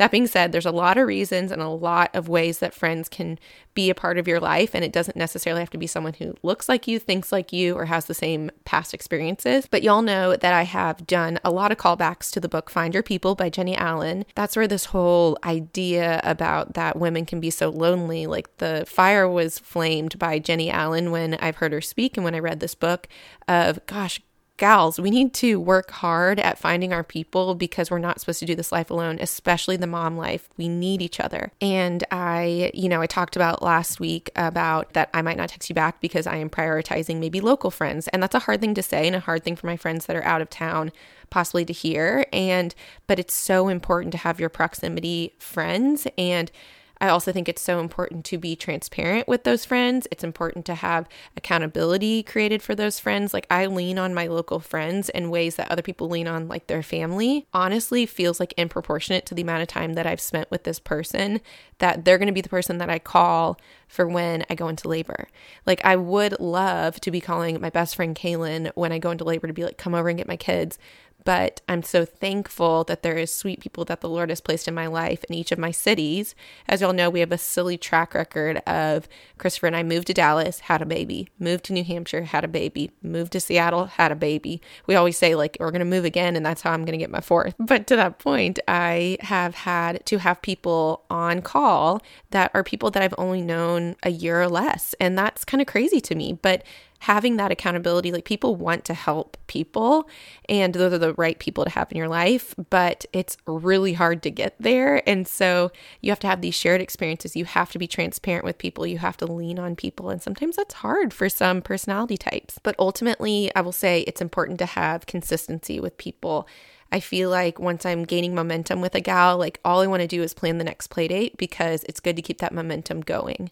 that 0.00 0.10
being 0.10 0.26
said, 0.26 0.50
there's 0.50 0.64
a 0.64 0.70
lot 0.70 0.96
of 0.96 1.06
reasons 1.06 1.52
and 1.52 1.60
a 1.60 1.68
lot 1.68 2.08
of 2.14 2.26
ways 2.26 2.60
that 2.60 2.72
friends 2.72 3.06
can 3.06 3.38
be 3.74 3.90
a 3.90 3.94
part 3.94 4.16
of 4.16 4.26
your 4.26 4.40
life. 4.40 4.74
And 4.74 4.82
it 4.82 4.94
doesn't 4.94 5.14
necessarily 5.14 5.60
have 5.60 5.68
to 5.68 5.78
be 5.78 5.86
someone 5.86 6.14
who 6.14 6.34
looks 6.42 6.70
like 6.70 6.88
you, 6.88 6.98
thinks 6.98 7.30
like 7.30 7.52
you, 7.52 7.74
or 7.74 7.84
has 7.84 8.06
the 8.06 8.14
same 8.14 8.50
past 8.64 8.94
experiences. 8.94 9.68
But 9.70 9.82
y'all 9.82 10.00
know 10.00 10.36
that 10.36 10.54
I 10.54 10.62
have 10.62 11.06
done 11.06 11.38
a 11.44 11.50
lot 11.50 11.70
of 11.70 11.76
callbacks 11.76 12.30
to 12.30 12.40
the 12.40 12.48
book 12.48 12.70
Find 12.70 12.94
Your 12.94 13.02
People 13.02 13.34
by 13.34 13.50
Jennie 13.50 13.76
Allen. 13.76 14.24
That's 14.34 14.56
where 14.56 14.66
this 14.66 14.86
whole 14.86 15.36
idea 15.44 16.22
about 16.24 16.72
that 16.72 16.96
women 16.96 17.26
can 17.26 17.38
be 17.38 17.50
so 17.50 17.68
lonely, 17.68 18.26
like 18.26 18.56
the 18.56 18.84
fire 18.88 19.28
was 19.28 19.58
flamed 19.58 20.18
by 20.18 20.38
Jennie 20.38 20.70
Allen 20.70 21.10
when 21.10 21.34
I've 21.34 21.56
heard 21.56 21.72
her 21.72 21.82
speak 21.82 22.16
and 22.16 22.24
when 22.24 22.34
I 22.34 22.38
read 22.38 22.60
this 22.60 22.74
book 22.74 23.06
of, 23.46 23.84
gosh, 23.84 24.18
gals, 24.60 25.00
we 25.00 25.10
need 25.10 25.32
to 25.34 25.58
work 25.58 25.90
hard 25.90 26.38
at 26.38 26.58
finding 26.58 26.92
our 26.92 27.02
people 27.02 27.54
because 27.54 27.90
we're 27.90 27.98
not 27.98 28.20
supposed 28.20 28.38
to 28.40 28.46
do 28.46 28.54
this 28.54 28.70
life 28.70 28.90
alone, 28.90 29.18
especially 29.20 29.76
the 29.76 29.86
mom 29.86 30.16
life. 30.16 30.48
We 30.56 30.68
need 30.68 31.02
each 31.02 31.18
other. 31.18 31.50
And 31.60 32.04
I, 32.10 32.70
you 32.74 32.88
know, 32.88 33.00
I 33.00 33.06
talked 33.06 33.36
about 33.36 33.62
last 33.62 33.98
week 33.98 34.30
about 34.36 34.92
that 34.92 35.08
I 35.12 35.22
might 35.22 35.38
not 35.38 35.48
text 35.48 35.68
you 35.70 35.74
back 35.74 36.00
because 36.00 36.26
I 36.26 36.36
am 36.36 36.50
prioritizing 36.50 37.18
maybe 37.18 37.40
local 37.40 37.70
friends. 37.70 38.06
And 38.08 38.22
that's 38.22 38.34
a 38.34 38.40
hard 38.40 38.60
thing 38.60 38.74
to 38.74 38.82
say 38.82 39.06
and 39.06 39.16
a 39.16 39.20
hard 39.20 39.42
thing 39.42 39.56
for 39.56 39.66
my 39.66 39.78
friends 39.78 40.06
that 40.06 40.14
are 40.14 40.24
out 40.24 40.42
of 40.42 40.50
town 40.50 40.92
possibly 41.30 41.64
to 41.64 41.72
hear. 41.72 42.26
And, 42.32 42.74
but 43.06 43.18
it's 43.18 43.34
so 43.34 43.68
important 43.68 44.12
to 44.12 44.18
have 44.18 44.38
your 44.38 44.50
proximity 44.50 45.34
friends 45.38 46.06
and 46.18 46.52
I 47.00 47.08
also 47.08 47.32
think 47.32 47.48
it's 47.48 47.62
so 47.62 47.80
important 47.80 48.24
to 48.26 48.38
be 48.38 48.54
transparent 48.54 49.26
with 49.26 49.44
those 49.44 49.64
friends. 49.64 50.06
It's 50.10 50.22
important 50.22 50.66
to 50.66 50.74
have 50.74 51.08
accountability 51.36 52.22
created 52.22 52.62
for 52.62 52.74
those 52.74 52.98
friends. 52.98 53.32
Like 53.32 53.46
I 53.50 53.66
lean 53.66 53.98
on 53.98 54.12
my 54.12 54.26
local 54.26 54.60
friends 54.60 55.08
in 55.08 55.30
ways 55.30 55.56
that 55.56 55.70
other 55.70 55.82
people 55.82 56.08
lean 56.08 56.28
on 56.28 56.46
like 56.46 56.66
their 56.66 56.82
family. 56.82 57.46
Honestly, 57.54 58.04
feels 58.04 58.38
like 58.38 58.52
in 58.56 58.68
proportionate 58.68 59.24
to 59.26 59.34
the 59.34 59.42
amount 59.42 59.62
of 59.62 59.68
time 59.68 59.94
that 59.94 60.06
I've 60.06 60.20
spent 60.20 60.50
with 60.50 60.64
this 60.64 60.78
person 60.78 61.40
that 61.78 62.04
they're 62.04 62.18
going 62.18 62.26
to 62.26 62.32
be 62.32 62.42
the 62.42 62.48
person 62.48 62.78
that 62.78 62.90
I 62.90 62.98
call 62.98 63.58
for 63.88 64.06
when 64.06 64.44
I 64.50 64.54
go 64.54 64.68
into 64.68 64.86
labor. 64.86 65.28
Like 65.66 65.84
I 65.84 65.96
would 65.96 66.38
love 66.38 67.00
to 67.00 67.10
be 67.10 67.20
calling 67.20 67.60
my 67.60 67.70
best 67.70 67.96
friend 67.96 68.14
Kaylin 68.14 68.70
when 68.74 68.92
I 68.92 68.98
go 68.98 69.10
into 69.10 69.24
labor 69.24 69.46
to 69.46 69.52
be 69.52 69.64
like 69.64 69.78
come 69.78 69.94
over 69.94 70.08
and 70.08 70.18
get 70.18 70.28
my 70.28 70.36
kids, 70.36 70.78
but 71.24 71.60
I'm 71.68 71.82
so 71.82 72.04
thankful 72.04 72.84
that 72.84 73.02
there 73.02 73.16
is 73.16 73.34
sweet 73.34 73.60
people 73.60 73.84
that 73.86 74.00
the 74.00 74.08
Lord 74.08 74.30
has 74.30 74.40
placed 74.40 74.68
in 74.68 74.74
my 74.74 74.86
life 74.86 75.24
in 75.24 75.34
each 75.34 75.52
of 75.52 75.58
my 75.58 75.70
cities. 75.70 76.34
As 76.68 76.80
y'all 76.80 76.92
know, 76.92 77.10
we 77.10 77.20
have 77.20 77.32
a 77.32 77.38
silly 77.38 77.76
track 77.76 78.14
record 78.14 78.58
of 78.66 79.08
Christopher 79.38 79.66
and 79.66 79.76
I 79.76 79.82
moved 79.82 80.06
to 80.08 80.14
Dallas, 80.14 80.60
had 80.60 80.82
a 80.82 80.86
baby, 80.86 81.28
moved 81.38 81.64
to 81.64 81.72
New 81.72 81.84
Hampshire, 81.84 82.22
had 82.22 82.44
a 82.44 82.48
baby, 82.48 82.90
moved 83.02 83.32
to 83.32 83.40
Seattle, 83.40 83.86
had 83.86 84.12
a 84.12 84.16
baby. 84.16 84.60
We 84.86 84.94
always 84.94 85.16
say, 85.16 85.34
like, 85.34 85.56
we're 85.60 85.70
going 85.70 85.80
to 85.80 85.84
move 85.84 86.04
again, 86.04 86.36
and 86.36 86.44
that's 86.44 86.62
how 86.62 86.72
I'm 86.72 86.84
going 86.84 86.92
to 86.92 86.98
get 86.98 87.10
my 87.10 87.20
fourth. 87.20 87.54
But 87.70 87.86
to 87.86 87.96
that 87.96 88.18
point, 88.18 88.58
I 88.66 89.16
have 89.20 89.54
had 89.54 90.04
to 90.06 90.18
have 90.18 90.42
people 90.42 91.04
on 91.08 91.40
call 91.40 92.02
that 92.30 92.50
are 92.52 92.64
people 92.64 92.90
that 92.90 93.02
I've 93.02 93.14
only 93.16 93.42
known 93.42 93.94
a 94.02 94.10
year 94.10 94.42
or 94.42 94.48
less. 94.48 94.94
And 94.98 95.16
that's 95.16 95.44
kind 95.44 95.60
of 95.60 95.68
crazy 95.68 96.00
to 96.00 96.16
me. 96.16 96.32
But 96.32 96.64
having 97.00 97.36
that 97.36 97.50
accountability, 97.50 98.12
like 98.12 98.24
people 98.24 98.56
want 98.56 98.84
to 98.84 98.94
help 98.94 99.36
people, 99.46 100.08
and 100.48 100.74
those 100.74 100.92
are 100.92 100.98
the 100.98 101.14
right 101.14 101.38
people 101.38 101.64
to 101.64 101.70
have 101.70 101.90
in 101.90 101.98
your 101.98 102.08
life, 102.08 102.54
but 102.70 103.04
it's 103.12 103.36
really 103.46 103.94
hard 103.94 104.22
to 104.22 104.30
get 104.30 104.54
there. 104.60 105.02
And 105.08 105.26
so 105.26 105.72
you 106.00 106.10
have 106.10 106.20
to 106.20 106.26
have 106.26 106.40
these 106.40 106.54
shared 106.54 106.80
experiences. 106.80 107.36
You 107.36 107.44
have 107.46 107.72
to 107.72 107.78
be 107.78 107.86
transparent 107.86 108.44
with 108.44 108.58
people. 108.58 108.86
You 108.86 108.98
have 108.98 109.16
to 109.18 109.26
lean 109.26 109.58
on 109.58 109.76
people. 109.76 110.10
And 110.10 110.22
sometimes 110.22 110.56
that's 110.56 110.74
hard 110.74 111.12
for 111.12 111.28
some 111.28 111.62
personality 111.62 112.16
types. 112.16 112.58
But 112.62 112.76
ultimately, 112.78 113.50
I 113.56 113.62
will 113.62 113.72
say 113.72 114.02
it's 114.02 114.20
important 114.20 114.58
to 114.60 114.66
have 114.66 115.06
consistency 115.06 115.80
with 115.80 115.96
people 115.96 116.46
I 116.92 117.00
feel 117.00 117.30
like 117.30 117.60
once 117.60 117.86
I'm 117.86 118.04
gaining 118.04 118.34
momentum 118.34 118.80
with 118.80 118.94
a 118.94 119.00
gal, 119.00 119.38
like 119.38 119.60
all 119.64 119.80
I 119.80 119.86
want 119.86 120.00
to 120.02 120.08
do 120.08 120.22
is 120.22 120.34
plan 120.34 120.58
the 120.58 120.64
next 120.64 120.88
play 120.88 121.06
date 121.06 121.36
because 121.36 121.84
it's 121.84 122.00
good 122.00 122.16
to 122.16 122.22
keep 122.22 122.38
that 122.38 122.52
momentum 122.52 123.00
going. 123.02 123.50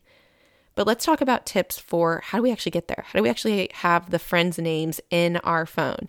But 0.79 0.87
let's 0.87 1.05
talk 1.05 1.21
about 1.21 1.45
tips 1.45 1.77
for 1.77 2.23
how 2.25 2.39
do 2.39 2.43
we 2.43 2.53
actually 2.53 2.71
get 2.71 2.87
there? 2.87 3.05
How 3.09 3.19
do 3.19 3.25
we 3.25 3.29
actually 3.29 3.69
have 3.75 4.11
the 4.11 4.19
friends' 4.21 4.61
names 4.61 5.01
in 5.11 5.39
our 5.39 5.67
phone? 5.67 6.07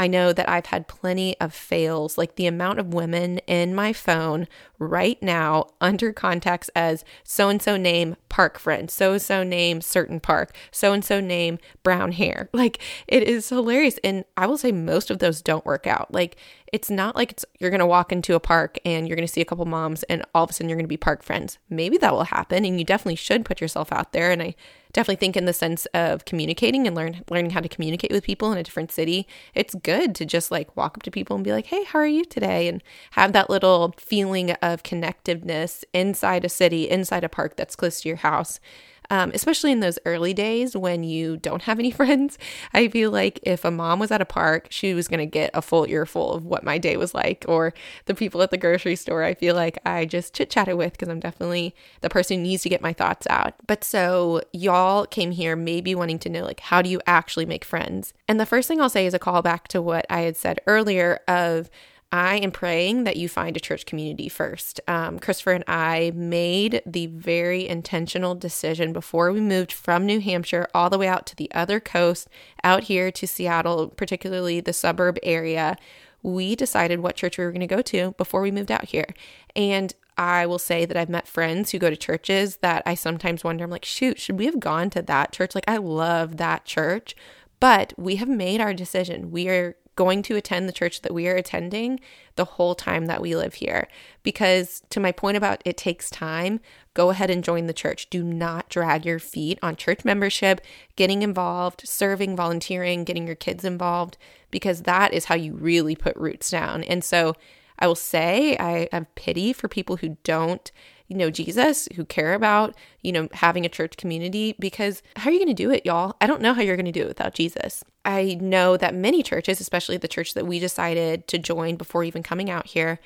I 0.00 0.06
know 0.06 0.32
that 0.32 0.48
I've 0.48 0.64
had 0.64 0.88
plenty 0.88 1.38
of 1.40 1.52
fails, 1.52 2.16
like 2.16 2.36
the 2.36 2.46
amount 2.46 2.78
of 2.78 2.94
women 2.94 3.36
in 3.46 3.74
my 3.74 3.92
phone 3.92 4.48
right 4.78 5.22
now 5.22 5.66
under 5.78 6.10
contacts 6.10 6.70
as 6.74 7.04
so 7.22 7.50
and 7.50 7.60
so 7.60 7.76
name 7.76 8.16
park 8.30 8.58
friend, 8.58 8.90
so 8.90 9.12
and 9.12 9.20
so 9.20 9.42
name 9.42 9.82
certain 9.82 10.18
park, 10.18 10.56
so 10.70 10.94
and 10.94 11.04
so 11.04 11.20
name 11.20 11.58
brown 11.82 12.12
hair. 12.12 12.48
Like 12.60 12.78
it 13.08 13.22
is 13.22 13.48
hilarious. 13.48 13.98
And 14.04 14.24
I 14.36 14.46
will 14.46 14.58
say 14.58 14.70
most 14.70 15.10
of 15.10 15.18
those 15.18 15.40
don't 15.40 15.64
work 15.64 15.86
out. 15.86 16.12
Like 16.12 16.36
it's 16.72 16.90
not 16.90 17.16
like 17.16 17.32
it's 17.32 17.44
you're 17.58 17.70
going 17.70 17.80
to 17.80 17.86
walk 17.86 18.12
into 18.12 18.34
a 18.34 18.40
park 18.40 18.78
and 18.84 19.06
you're 19.06 19.16
going 19.16 19.26
to 19.26 19.32
see 19.32 19.40
a 19.40 19.46
couple 19.46 19.64
moms 19.64 20.02
and 20.04 20.24
all 20.34 20.44
of 20.44 20.50
a 20.50 20.52
sudden 20.52 20.68
you're 20.68 20.76
going 20.76 20.84
to 20.84 20.88
be 20.88 20.96
park 20.96 21.22
friends. 21.22 21.58
Maybe 21.68 21.98
that 21.98 22.12
will 22.12 22.24
happen 22.24 22.64
and 22.64 22.78
you 22.78 22.84
definitely 22.84 23.16
should 23.16 23.44
put 23.44 23.60
yourself 23.60 23.92
out 23.92 24.12
there 24.12 24.30
and 24.30 24.42
I 24.42 24.54
definitely 24.92 25.16
think 25.16 25.36
in 25.36 25.44
the 25.44 25.52
sense 25.52 25.86
of 25.86 26.24
communicating 26.24 26.86
and 26.86 26.96
learn 26.96 27.24
learning 27.30 27.50
how 27.50 27.60
to 27.60 27.68
communicate 27.68 28.10
with 28.10 28.24
people 28.24 28.52
in 28.52 28.58
a 28.58 28.62
different 28.62 28.92
city. 28.92 29.26
It's 29.54 29.74
good 29.74 30.14
to 30.16 30.24
just 30.24 30.50
like 30.50 30.76
walk 30.76 30.96
up 30.96 31.02
to 31.04 31.10
people 31.10 31.36
and 31.36 31.44
be 31.44 31.52
like, 31.52 31.66
"Hey, 31.66 31.84
how 31.84 31.98
are 31.98 32.06
you 32.06 32.24
today?" 32.24 32.68
and 32.68 32.82
have 33.12 33.32
that 33.32 33.50
little 33.50 33.94
feeling 33.98 34.52
of 34.52 34.82
connectiveness 34.82 35.84
inside 35.92 36.44
a 36.44 36.48
city, 36.48 36.88
inside 36.88 37.24
a 37.24 37.28
park 37.28 37.56
that's 37.56 37.76
close 37.76 38.00
to 38.00 38.08
your 38.08 38.18
house 38.18 38.60
um, 39.10 39.32
especially 39.34 39.72
in 39.72 39.80
those 39.80 39.98
early 40.06 40.32
days 40.32 40.76
when 40.76 41.02
you 41.02 41.36
don't 41.36 41.62
have 41.62 41.78
any 41.78 41.90
friends. 42.00 42.38
I 42.72 42.88
feel 42.88 43.10
like 43.10 43.40
if 43.42 43.64
a 43.64 43.70
mom 43.70 43.98
was 43.98 44.10
at 44.10 44.20
a 44.20 44.26
park, 44.26 44.68
she 44.70 44.94
was 44.94 45.08
going 45.08 45.20
to 45.20 45.26
get 45.26 45.50
a 45.52 45.62
full 45.62 45.86
earful 45.88 46.32
of 46.34 46.46
what 46.46 46.64
my 46.64 46.78
day 46.78 46.96
was 46.96 47.14
like, 47.14 47.44
or 47.48 47.74
the 48.06 48.14
people 48.14 48.40
at 48.42 48.50
the 48.50 48.56
grocery 48.56 48.96
store. 48.96 49.24
I 49.24 49.34
feel 49.34 49.54
like 49.54 49.78
I 49.84 50.04
just 50.04 50.34
chit 50.34 50.50
chatted 50.50 50.76
with 50.76 50.92
because 50.92 51.08
I'm 51.08 51.20
definitely 51.20 51.74
the 52.00 52.08
person 52.08 52.38
who 52.38 52.42
needs 52.44 52.62
to 52.62 52.68
get 52.68 52.80
my 52.80 52.92
thoughts 52.92 53.26
out. 53.28 53.54
But 53.66 53.84
so 53.84 54.42
y'all 54.52 55.06
came 55.06 55.32
here 55.32 55.56
maybe 55.56 55.94
wanting 55.94 56.18
to 56.20 56.28
know, 56.28 56.44
like, 56.44 56.60
how 56.60 56.80
do 56.80 56.88
you 56.88 57.00
actually 57.06 57.46
make 57.46 57.64
friends? 57.64 58.14
And 58.28 58.38
the 58.38 58.46
first 58.46 58.68
thing 58.68 58.80
I'll 58.80 58.88
say 58.88 59.06
is 59.06 59.14
a 59.14 59.18
callback 59.18 59.64
to 59.68 59.82
what 59.82 60.06
I 60.08 60.20
had 60.20 60.36
said 60.36 60.60
earlier 60.66 61.20
of 61.26 61.68
I 62.12 62.38
am 62.38 62.50
praying 62.50 63.04
that 63.04 63.16
you 63.16 63.28
find 63.28 63.56
a 63.56 63.60
church 63.60 63.86
community 63.86 64.28
first. 64.28 64.80
Um, 64.88 65.20
Christopher 65.20 65.52
and 65.52 65.64
I 65.68 66.10
made 66.14 66.82
the 66.84 67.06
very 67.06 67.68
intentional 67.68 68.34
decision 68.34 68.92
before 68.92 69.30
we 69.30 69.40
moved 69.40 69.72
from 69.72 70.06
New 70.06 70.20
Hampshire 70.20 70.66
all 70.74 70.90
the 70.90 70.98
way 70.98 71.06
out 71.06 71.24
to 71.26 71.36
the 71.36 71.50
other 71.52 71.78
coast, 71.78 72.28
out 72.64 72.84
here 72.84 73.12
to 73.12 73.26
Seattle, 73.28 73.88
particularly 73.88 74.60
the 74.60 74.72
suburb 74.72 75.18
area. 75.22 75.76
We 76.22 76.56
decided 76.56 76.98
what 76.98 77.14
church 77.14 77.38
we 77.38 77.44
were 77.44 77.52
going 77.52 77.60
to 77.60 77.66
go 77.68 77.82
to 77.82 78.10
before 78.18 78.40
we 78.40 78.50
moved 78.50 78.72
out 78.72 78.86
here. 78.86 79.06
And 79.54 79.94
I 80.18 80.46
will 80.46 80.58
say 80.58 80.84
that 80.84 80.96
I've 80.96 81.08
met 81.08 81.28
friends 81.28 81.70
who 81.70 81.78
go 81.78 81.90
to 81.90 81.96
churches 81.96 82.56
that 82.56 82.82
I 82.84 82.94
sometimes 82.94 83.44
wonder, 83.44 83.62
I'm 83.64 83.70
like, 83.70 83.84
shoot, 83.84 84.18
should 84.18 84.38
we 84.38 84.46
have 84.46 84.58
gone 84.58 84.90
to 84.90 85.02
that 85.02 85.32
church? 85.32 85.54
Like, 85.54 85.64
I 85.68 85.76
love 85.76 86.38
that 86.38 86.64
church. 86.64 87.14
But 87.60 87.94
we 87.96 88.16
have 88.16 88.28
made 88.28 88.60
our 88.60 88.74
decision. 88.74 89.30
We 89.30 89.48
are 89.48 89.76
going 90.00 90.22
to 90.22 90.34
attend 90.34 90.66
the 90.66 90.72
church 90.72 91.02
that 91.02 91.12
we 91.12 91.28
are 91.28 91.36
attending 91.36 92.00
the 92.36 92.46
whole 92.46 92.74
time 92.74 93.04
that 93.04 93.20
we 93.20 93.36
live 93.36 93.52
here. 93.52 93.86
Because, 94.22 94.80
to 94.88 94.98
my 94.98 95.12
point 95.12 95.36
about 95.36 95.60
it 95.66 95.76
takes 95.76 96.08
time, 96.08 96.58
go 96.94 97.10
ahead 97.10 97.28
and 97.28 97.44
join 97.44 97.66
the 97.66 97.74
church. 97.74 98.08
Do 98.08 98.22
not 98.24 98.70
drag 98.70 99.04
your 99.04 99.18
feet 99.18 99.58
on 99.62 99.76
church 99.76 100.02
membership, 100.02 100.62
getting 100.96 101.20
involved, 101.20 101.82
serving, 101.86 102.34
volunteering, 102.34 103.04
getting 103.04 103.26
your 103.26 103.36
kids 103.36 103.62
involved, 103.62 104.16
because 104.50 104.84
that 104.84 105.12
is 105.12 105.26
how 105.26 105.34
you 105.34 105.52
really 105.52 105.94
put 105.94 106.16
roots 106.16 106.48
down. 106.48 106.82
And 106.84 107.04
so, 107.04 107.34
I 107.78 107.86
will 107.86 107.94
say 107.94 108.56
I 108.56 108.88
have 108.92 109.14
pity 109.16 109.52
for 109.52 109.68
people 109.68 109.96
who 109.96 110.16
don't 110.24 110.72
you 111.10 111.16
know 111.16 111.28
Jesus, 111.28 111.88
who 111.96 112.04
care 112.04 112.34
about, 112.34 112.74
you 113.02 113.10
know, 113.10 113.28
having 113.32 113.66
a 113.66 113.68
church 113.68 113.96
community 113.96 114.54
because 114.60 115.02
how 115.16 115.28
are 115.28 115.32
you 115.32 115.40
going 115.40 115.54
to 115.54 115.62
do 115.62 115.70
it, 115.70 115.84
y'all? 115.84 116.16
I 116.20 116.28
don't 116.28 116.40
know 116.40 116.54
how 116.54 116.62
you're 116.62 116.76
going 116.76 116.86
to 116.86 116.92
do 116.92 117.02
it 117.02 117.08
without 117.08 117.34
Jesus. 117.34 117.84
I 118.04 118.38
know 118.40 118.76
that 118.76 118.94
many 118.94 119.22
churches, 119.24 119.60
especially 119.60 119.96
the 119.96 120.08
church 120.08 120.34
that 120.34 120.46
we 120.46 120.60
decided 120.60 121.26
to 121.26 121.38
join 121.38 121.74
before 121.74 122.04
even 122.04 122.22
coming 122.22 122.48
out 122.48 122.68
here, 122.68 123.00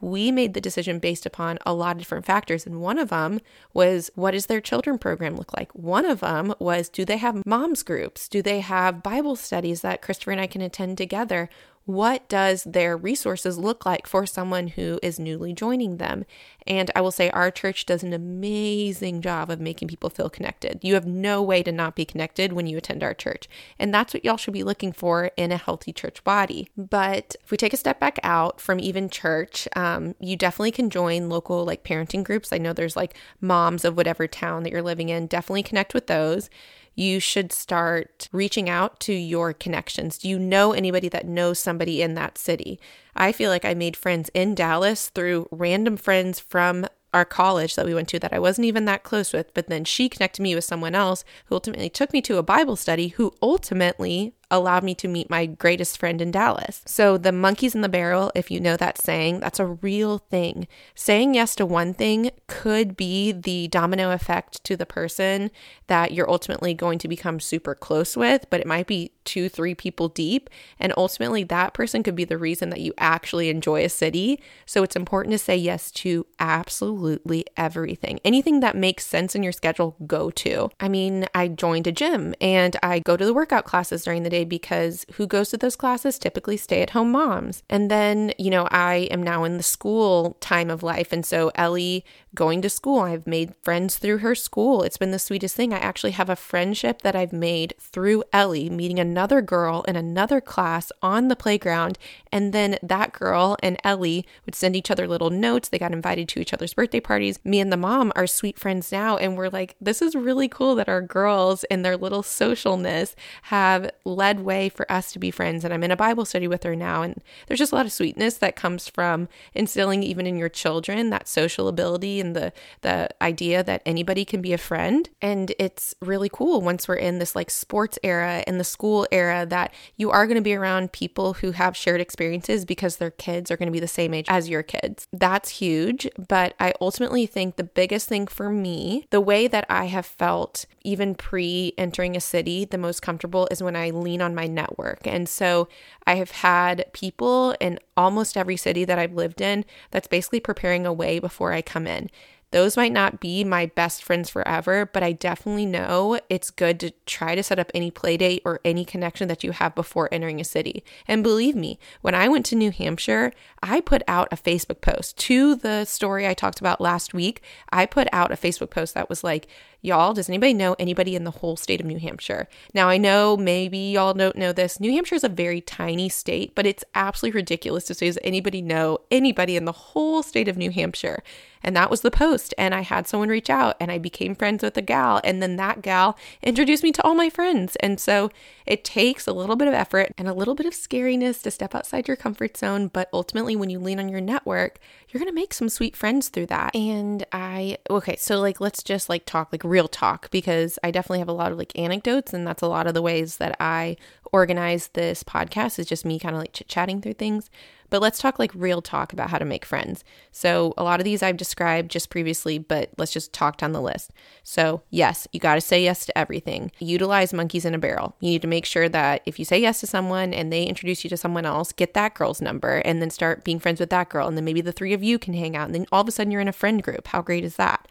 we 0.00 0.32
made 0.32 0.54
the 0.54 0.60
decision 0.60 0.98
based 0.98 1.26
upon 1.26 1.58
a 1.66 1.74
lot 1.74 1.92
of 1.92 1.98
different 1.98 2.24
factors. 2.24 2.66
And 2.66 2.80
one 2.80 2.98
of 2.98 3.10
them 3.10 3.40
was 3.74 4.10
what 4.14 4.30
does 4.30 4.46
their 4.46 4.60
children 4.60 4.98
program 4.98 5.36
look 5.36 5.52
like? 5.54 5.70
One 5.74 6.06
of 6.06 6.20
them 6.20 6.54
was 6.58 6.88
do 6.88 7.04
they 7.04 7.18
have 7.18 7.44
moms 7.44 7.82
groups? 7.82 8.28
Do 8.28 8.40
they 8.40 8.60
have 8.60 9.02
Bible 9.02 9.36
studies 9.36 9.82
that 9.82 10.02
Christopher 10.02 10.30
and 10.32 10.40
I 10.40 10.46
can 10.46 10.62
attend 10.62 10.96
together? 10.96 11.50
What 11.92 12.28
does 12.28 12.64
their 12.64 12.96
resources 12.96 13.58
look 13.58 13.84
like 13.84 14.06
for 14.06 14.26
someone 14.26 14.68
who 14.68 14.98
is 15.02 15.18
newly 15.18 15.52
joining 15.52 15.96
them? 15.96 16.24
And 16.66 16.90
I 16.94 17.00
will 17.00 17.10
say 17.10 17.30
our 17.30 17.50
church 17.50 17.86
does 17.86 18.02
an 18.02 18.12
amazing 18.12 19.22
job 19.22 19.50
of 19.50 19.60
making 19.60 19.88
people 19.88 20.10
feel 20.10 20.30
connected. 20.30 20.80
You 20.82 20.94
have 20.94 21.06
no 21.06 21.42
way 21.42 21.62
to 21.62 21.72
not 21.72 21.96
be 21.96 22.04
connected 22.04 22.52
when 22.52 22.66
you 22.66 22.76
attend 22.76 23.02
our 23.02 23.14
church. 23.14 23.48
And 23.78 23.92
that's 23.92 24.14
what 24.14 24.24
y'all 24.24 24.36
should 24.36 24.54
be 24.54 24.62
looking 24.62 24.92
for 24.92 25.30
in 25.36 25.52
a 25.52 25.56
healthy 25.56 25.92
church 25.92 26.22
body. 26.22 26.68
But 26.76 27.34
if 27.42 27.50
we 27.50 27.56
take 27.56 27.72
a 27.72 27.78
step 27.78 27.98
back 27.98 28.18
out 28.22 28.60
from 28.60 28.78
even 28.78 29.10
church, 29.10 29.66
um, 29.74 30.14
you 30.20 30.36
definitely 30.36 30.72
can 30.72 30.90
join 30.90 31.28
local 31.28 31.64
like 31.64 31.84
parenting 31.84 32.22
groups. 32.22 32.52
I 32.52 32.58
know 32.58 32.72
there's 32.72 32.96
like 32.96 33.16
moms 33.40 33.84
of 33.84 33.96
whatever 33.96 34.26
town 34.26 34.62
that 34.62 34.70
you're 34.70 34.82
living 34.82 35.08
in. 35.08 35.26
Definitely 35.26 35.64
connect 35.64 35.94
with 35.94 36.06
those 36.06 36.50
you 37.00 37.18
should 37.18 37.52
start 37.52 38.28
reaching 38.32 38.68
out 38.68 39.00
to 39.00 39.12
your 39.12 39.52
connections. 39.52 40.18
Do 40.18 40.28
you 40.28 40.38
know 40.38 40.72
anybody 40.72 41.08
that 41.08 41.26
knows 41.26 41.58
somebody 41.58 42.02
in 42.02 42.14
that 42.14 42.36
city? 42.36 42.78
I 43.16 43.32
feel 43.32 43.50
like 43.50 43.64
I 43.64 43.74
made 43.74 43.96
friends 43.96 44.30
in 44.34 44.54
Dallas 44.54 45.08
through 45.08 45.48
random 45.50 45.96
friends 45.96 46.38
from 46.38 46.86
our 47.12 47.24
college 47.24 47.74
that 47.74 47.86
we 47.86 47.94
went 47.94 48.08
to 48.08 48.18
that 48.20 48.32
I 48.32 48.38
wasn't 48.38 48.66
even 48.66 48.84
that 48.84 49.02
close 49.02 49.32
with, 49.32 49.52
but 49.54 49.66
then 49.66 49.84
she 49.84 50.08
connected 50.08 50.42
me 50.42 50.54
with 50.54 50.64
someone 50.64 50.94
else 50.94 51.24
who 51.46 51.56
ultimately 51.56 51.88
took 51.88 52.12
me 52.12 52.22
to 52.22 52.38
a 52.38 52.42
Bible 52.42 52.76
study 52.76 53.08
who 53.08 53.34
ultimately 53.42 54.34
allowed 54.50 54.82
me 54.82 54.94
to 54.96 55.08
meet 55.08 55.30
my 55.30 55.46
greatest 55.46 55.98
friend 55.98 56.20
in 56.20 56.30
Dallas. 56.30 56.82
So, 56.86 57.16
the 57.16 57.32
monkeys 57.32 57.74
in 57.74 57.80
the 57.80 57.88
barrel, 57.88 58.32
if 58.34 58.50
you 58.50 58.60
know 58.60 58.76
that 58.76 58.98
saying, 58.98 59.40
that's 59.40 59.60
a 59.60 59.66
real 59.66 60.18
thing. 60.18 60.66
Saying 60.94 61.34
yes 61.34 61.54
to 61.56 61.66
one 61.66 61.94
thing 61.94 62.30
could 62.46 62.96
be 62.96 63.32
the 63.32 63.68
domino 63.68 64.10
effect 64.10 64.62
to 64.64 64.76
the 64.76 64.86
person 64.86 65.50
that 65.86 66.12
you're 66.12 66.30
ultimately 66.30 66.74
going 66.74 66.98
to 66.98 67.08
become 67.08 67.40
super 67.40 67.74
close 67.74 68.16
with, 68.16 68.48
but 68.50 68.60
it 68.60 68.66
might 68.66 68.86
be 68.86 69.12
two, 69.24 69.48
three 69.48 69.74
people 69.74 70.08
deep. 70.08 70.50
And 70.78 70.92
ultimately, 70.96 71.44
that 71.44 71.74
person 71.74 72.02
could 72.02 72.16
be 72.16 72.24
the 72.24 72.38
reason 72.38 72.70
that 72.70 72.80
you 72.80 72.92
actually 72.98 73.48
enjoy 73.48 73.84
a 73.84 73.88
city. 73.88 74.40
So, 74.66 74.82
it's 74.82 74.96
important 74.96 75.32
to 75.32 75.38
say 75.38 75.56
yes 75.56 75.90
to 75.92 76.26
absolutely 76.38 77.44
everything. 77.56 78.20
Anything 78.24 78.60
that 78.60 78.76
makes 78.76 79.06
sense 79.06 79.34
in 79.34 79.42
your 79.42 79.52
schedule, 79.52 79.96
go 80.06 80.30
to. 80.30 80.70
I 80.80 80.88
mean, 80.88 81.26
I 81.34 81.48
joined 81.48 81.86
a 81.86 81.92
gym 81.92 82.34
and 82.40 82.76
I 82.82 82.98
go 82.98 83.16
to 83.16 83.24
the 83.24 83.34
workout 83.34 83.64
classes 83.64 84.04
during 84.04 84.22
the 84.22 84.30
day 84.30 84.39
because 84.44 85.06
who 85.14 85.26
goes 85.26 85.50
to 85.50 85.56
those 85.56 85.76
classes? 85.76 86.18
Typically 86.18 86.56
stay 86.56 86.82
at 86.82 86.90
home 86.90 87.12
moms. 87.12 87.62
And 87.68 87.90
then, 87.90 88.32
you 88.38 88.50
know, 88.50 88.68
I 88.70 89.08
am 89.10 89.22
now 89.22 89.44
in 89.44 89.56
the 89.56 89.62
school 89.62 90.36
time 90.40 90.70
of 90.70 90.82
life. 90.82 91.12
And 91.12 91.24
so 91.24 91.50
Ellie 91.54 92.04
going 92.34 92.62
to 92.62 92.70
school, 92.70 93.00
I've 93.00 93.26
made 93.26 93.54
friends 93.62 93.98
through 93.98 94.18
her 94.18 94.34
school. 94.34 94.82
It's 94.82 94.96
been 94.96 95.10
the 95.10 95.18
sweetest 95.18 95.56
thing. 95.56 95.72
I 95.72 95.78
actually 95.78 96.12
have 96.12 96.30
a 96.30 96.36
friendship 96.36 97.02
that 97.02 97.16
I've 97.16 97.32
made 97.32 97.74
through 97.80 98.22
Ellie, 98.32 98.70
meeting 98.70 99.00
another 99.00 99.42
girl 99.42 99.82
in 99.88 99.96
another 99.96 100.40
class 100.40 100.92
on 101.02 101.28
the 101.28 101.34
playground. 101.34 101.98
And 102.30 102.52
then 102.52 102.78
that 102.82 103.12
girl 103.12 103.56
and 103.62 103.78
Ellie 103.82 104.26
would 104.46 104.54
send 104.54 104.76
each 104.76 104.90
other 104.90 105.08
little 105.08 105.30
notes. 105.30 105.68
They 105.68 105.78
got 105.78 105.92
invited 105.92 106.28
to 106.28 106.40
each 106.40 106.54
other's 106.54 106.74
birthday 106.74 107.00
parties. 107.00 107.40
Me 107.44 107.58
and 107.58 107.72
the 107.72 107.76
mom 107.76 108.12
are 108.14 108.26
sweet 108.26 108.58
friends 108.58 108.92
now. 108.92 109.16
And 109.16 109.36
we're 109.36 109.48
like, 109.48 109.74
this 109.80 110.00
is 110.00 110.14
really 110.14 110.48
cool 110.48 110.76
that 110.76 110.88
our 110.88 111.02
girls 111.02 111.64
and 111.64 111.84
their 111.84 111.96
little 111.96 112.22
socialness 112.22 113.14
have 113.42 113.90
led 114.04 114.29
way 114.38 114.68
for 114.68 114.90
us 114.92 115.10
to 115.12 115.18
be 115.18 115.32
friends. 115.32 115.64
And 115.64 115.74
I'm 115.74 115.82
in 115.82 115.90
a 115.90 115.96
Bible 115.96 116.24
study 116.24 116.46
with 116.46 116.62
her 116.62 116.76
now. 116.76 117.02
And 117.02 117.20
there's 117.48 117.58
just 117.58 117.72
a 117.72 117.74
lot 117.74 117.86
of 117.86 117.92
sweetness 117.92 118.36
that 118.38 118.54
comes 118.54 118.88
from 118.88 119.28
instilling 119.54 120.04
even 120.04 120.26
in 120.26 120.36
your 120.36 120.48
children 120.48 121.10
that 121.10 121.26
social 121.26 121.66
ability 121.66 122.20
and 122.20 122.36
the 122.36 122.52
the 122.82 123.08
idea 123.20 123.64
that 123.64 123.82
anybody 123.84 124.24
can 124.24 124.40
be 124.40 124.52
a 124.52 124.58
friend. 124.58 125.08
And 125.20 125.52
it's 125.58 125.94
really 126.00 126.28
cool 126.32 126.60
once 126.60 126.86
we're 126.86 126.94
in 126.94 127.18
this 127.18 127.34
like 127.34 127.50
sports 127.50 127.98
era 128.02 128.44
and 128.46 128.60
the 128.60 128.64
school 128.64 129.06
era 129.10 129.46
that 129.46 129.74
you 129.96 130.10
are 130.10 130.26
going 130.26 130.36
to 130.36 130.42
be 130.42 130.54
around 130.54 130.92
people 130.92 131.34
who 131.34 131.52
have 131.52 131.76
shared 131.76 132.00
experiences 132.00 132.64
because 132.64 132.96
their 132.96 133.10
kids 133.10 133.50
are 133.50 133.56
going 133.56 133.66
to 133.66 133.72
be 133.72 133.80
the 133.80 133.88
same 133.88 134.14
age 134.14 134.26
as 134.28 134.48
your 134.48 134.62
kids. 134.62 135.08
That's 135.12 135.48
huge. 135.48 136.08
But 136.28 136.54
I 136.60 136.74
ultimately 136.80 137.26
think 137.26 137.56
the 137.56 137.64
biggest 137.64 138.08
thing 138.08 138.26
for 138.26 138.50
me, 138.50 139.06
the 139.10 139.20
way 139.20 139.48
that 139.48 139.66
I 139.68 139.86
have 139.86 140.06
felt 140.06 140.66
even 140.82 141.14
pre 141.14 141.72
entering 141.78 142.16
a 142.16 142.20
city, 142.20 142.64
the 142.64 142.78
most 142.78 143.02
comfortable 143.02 143.48
is 143.50 143.62
when 143.62 143.76
I 143.76 143.90
lean 143.90 144.19
on 144.20 144.34
my 144.34 144.46
network. 144.46 145.06
And 145.06 145.28
so 145.28 145.68
I 146.06 146.14
have 146.16 146.30
had 146.30 146.86
people 146.92 147.54
in 147.60 147.78
almost 147.96 148.36
every 148.36 148.56
city 148.56 148.84
that 148.84 148.98
I've 148.98 149.14
lived 149.14 149.40
in 149.40 149.64
that's 149.90 150.08
basically 150.08 150.40
preparing 150.40 150.86
a 150.86 150.92
way 150.92 151.18
before 151.18 151.52
I 151.52 151.62
come 151.62 151.86
in. 151.86 152.10
those 152.52 152.76
might 152.76 152.92
not 152.92 153.20
be 153.20 153.44
my 153.44 153.66
best 153.66 154.02
friends 154.02 154.28
forever, 154.28 154.88
but 154.92 155.02
I 155.02 155.12
definitely 155.12 155.66
know 155.66 156.18
it's 156.28 156.50
good 156.50 156.80
to 156.80 156.90
try 157.06 157.34
to 157.34 157.42
set 157.42 157.60
up 157.60 157.70
any 157.74 157.90
play 157.90 158.16
date 158.16 158.42
or 158.44 158.60
any 158.64 158.84
connection 158.84 159.28
that 159.28 159.44
you 159.44 159.52
have 159.52 159.74
before 159.74 160.08
entering 160.10 160.40
a 160.40 160.44
city. 160.44 160.82
And 161.06 161.22
believe 161.22 161.54
me, 161.54 161.78
when 162.00 162.14
I 162.14 162.28
went 162.28 162.44
to 162.46 162.56
New 162.56 162.72
Hampshire, 162.72 163.32
I 163.62 163.80
put 163.80 164.02
out 164.08 164.28
a 164.32 164.36
Facebook 164.36 164.80
post 164.80 165.16
to 165.18 165.54
the 165.54 165.84
story 165.84 166.26
I 166.26 166.34
talked 166.34 166.60
about 166.60 166.80
last 166.80 167.14
week. 167.14 167.40
I 167.70 167.86
put 167.86 168.08
out 168.12 168.32
a 168.32 168.36
Facebook 168.36 168.70
post 168.70 168.94
that 168.94 169.08
was 169.08 169.22
like, 169.22 169.46
Y'all, 169.82 170.12
does 170.12 170.28
anybody 170.28 170.52
know 170.52 170.76
anybody 170.78 171.16
in 171.16 171.24
the 171.24 171.30
whole 171.30 171.56
state 171.56 171.80
of 171.80 171.86
New 171.86 171.98
Hampshire? 171.98 172.48
Now, 172.74 172.88
I 172.88 172.98
know 172.98 173.36
maybe 173.36 173.78
y'all 173.78 174.12
don't 174.12 174.36
know 174.36 174.52
this. 174.52 174.78
New 174.78 174.92
Hampshire 174.92 175.14
is 175.14 175.24
a 175.24 175.28
very 175.28 175.60
tiny 175.60 176.08
state, 176.08 176.54
but 176.54 176.66
it's 176.66 176.84
absolutely 176.94 177.38
ridiculous 177.38 177.84
to 177.84 177.94
say, 177.94 178.06
does 178.06 178.18
anybody 178.22 178.60
know 178.60 178.98
anybody 179.10 179.56
in 179.56 179.64
the 179.64 179.72
whole 179.72 180.22
state 180.22 180.48
of 180.48 180.58
New 180.58 180.70
Hampshire? 180.70 181.22
And 181.62 181.76
that 181.76 181.90
was 181.90 182.00
the 182.00 182.10
post. 182.10 182.54
And 182.56 182.74
I 182.74 182.80
had 182.80 183.06
someone 183.06 183.28
reach 183.28 183.50
out 183.50 183.76
and 183.80 183.90
I 183.90 183.98
became 183.98 184.34
friends 184.34 184.62
with 184.62 184.76
a 184.76 184.82
gal. 184.82 185.20
And 185.24 185.42
then 185.42 185.56
that 185.56 185.82
gal 185.82 186.16
introduced 186.42 186.82
me 186.82 186.92
to 186.92 187.02
all 187.02 187.14
my 187.14 187.28
friends. 187.28 187.76
And 187.76 188.00
so 188.00 188.30
it 188.66 188.84
takes 188.84 189.26
a 189.26 189.32
little 189.32 189.56
bit 189.56 189.68
of 189.68 189.74
effort 189.74 190.12
and 190.16 190.26
a 190.26 190.32
little 190.32 190.54
bit 190.54 190.66
of 190.66 190.72
scariness 190.72 191.42
to 191.42 191.50
step 191.50 191.74
outside 191.74 192.08
your 192.08 192.16
comfort 192.16 192.56
zone. 192.56 192.88
But 192.88 193.08
ultimately, 193.12 193.56
when 193.56 193.70
you 193.70 193.78
lean 193.78 194.00
on 194.00 194.08
your 194.08 194.22
network, 194.22 194.78
you're 195.08 195.18
going 195.18 195.30
to 195.30 195.38
make 195.38 195.52
some 195.52 195.68
sweet 195.68 195.96
friends 195.96 196.28
through 196.28 196.46
that. 196.46 196.74
And 196.74 197.26
I, 197.32 197.76
okay, 197.90 198.16
so 198.16 198.40
like, 198.40 198.60
let's 198.60 198.82
just 198.82 199.08
like 199.08 199.26
talk 199.26 199.52
like 199.52 199.64
real 199.70 199.88
talk 199.88 200.30
because 200.30 200.78
I 200.82 200.90
definitely 200.90 201.20
have 201.20 201.28
a 201.28 201.32
lot 201.32 201.52
of 201.52 201.58
like 201.58 201.78
anecdotes. 201.78 202.34
And 202.34 202.46
that's 202.46 202.62
a 202.62 202.68
lot 202.68 202.86
of 202.86 202.94
the 202.94 203.02
ways 203.02 203.38
that 203.38 203.56
I 203.60 203.96
organize 204.32 204.88
this 204.88 205.22
podcast 205.22 205.78
is 205.78 205.86
just 205.86 206.04
me 206.04 206.18
kind 206.18 206.34
of 206.34 206.40
like 206.40 206.52
chit 206.52 206.68
chatting 206.68 207.00
through 207.00 207.14
things. 207.14 207.50
But 207.88 208.00
let's 208.00 208.20
talk 208.20 208.38
like 208.38 208.52
real 208.54 208.80
talk 208.80 209.12
about 209.12 209.30
how 209.30 209.38
to 209.38 209.44
make 209.44 209.64
friends. 209.64 210.04
So, 210.30 210.74
a 210.78 210.84
lot 210.84 211.00
of 211.00 211.04
these 211.04 211.24
I've 211.24 211.36
described 211.36 211.90
just 211.90 212.08
previously, 212.08 212.56
but 212.56 212.90
let's 212.98 213.12
just 213.12 213.32
talk 213.32 213.56
down 213.56 213.72
the 213.72 213.80
list. 213.80 214.12
So, 214.44 214.82
yes, 214.90 215.26
you 215.32 215.40
got 215.40 215.56
to 215.56 215.60
say 215.60 215.82
yes 215.82 216.06
to 216.06 216.16
everything. 216.16 216.70
Utilize 216.78 217.32
monkeys 217.32 217.64
in 217.64 217.74
a 217.74 217.78
barrel. 217.78 218.14
You 218.20 218.30
need 218.30 218.42
to 218.42 218.48
make 218.48 218.64
sure 218.64 218.88
that 218.88 219.22
if 219.26 219.40
you 219.40 219.44
say 219.44 219.58
yes 219.58 219.80
to 219.80 219.88
someone 219.88 220.32
and 220.32 220.52
they 220.52 220.62
introduce 220.62 221.02
you 221.02 221.10
to 221.10 221.16
someone 221.16 221.44
else, 221.44 221.72
get 221.72 221.94
that 221.94 222.14
girl's 222.14 222.40
number 222.40 222.76
and 222.84 223.02
then 223.02 223.10
start 223.10 223.42
being 223.42 223.58
friends 223.58 223.80
with 223.80 223.90
that 223.90 224.08
girl. 224.08 224.28
And 224.28 224.36
then 224.36 224.44
maybe 224.44 224.60
the 224.60 224.72
three 224.72 224.92
of 224.92 225.02
you 225.02 225.18
can 225.18 225.34
hang 225.34 225.56
out. 225.56 225.66
And 225.66 225.74
then 225.74 225.86
all 225.90 226.02
of 226.02 226.08
a 226.08 226.12
sudden 226.12 226.30
you're 226.30 226.40
in 226.40 226.48
a 226.48 226.52
friend 226.52 226.82
group. 226.84 227.08
How 227.08 227.22
great 227.22 227.44
is 227.44 227.56
that? 227.56 227.88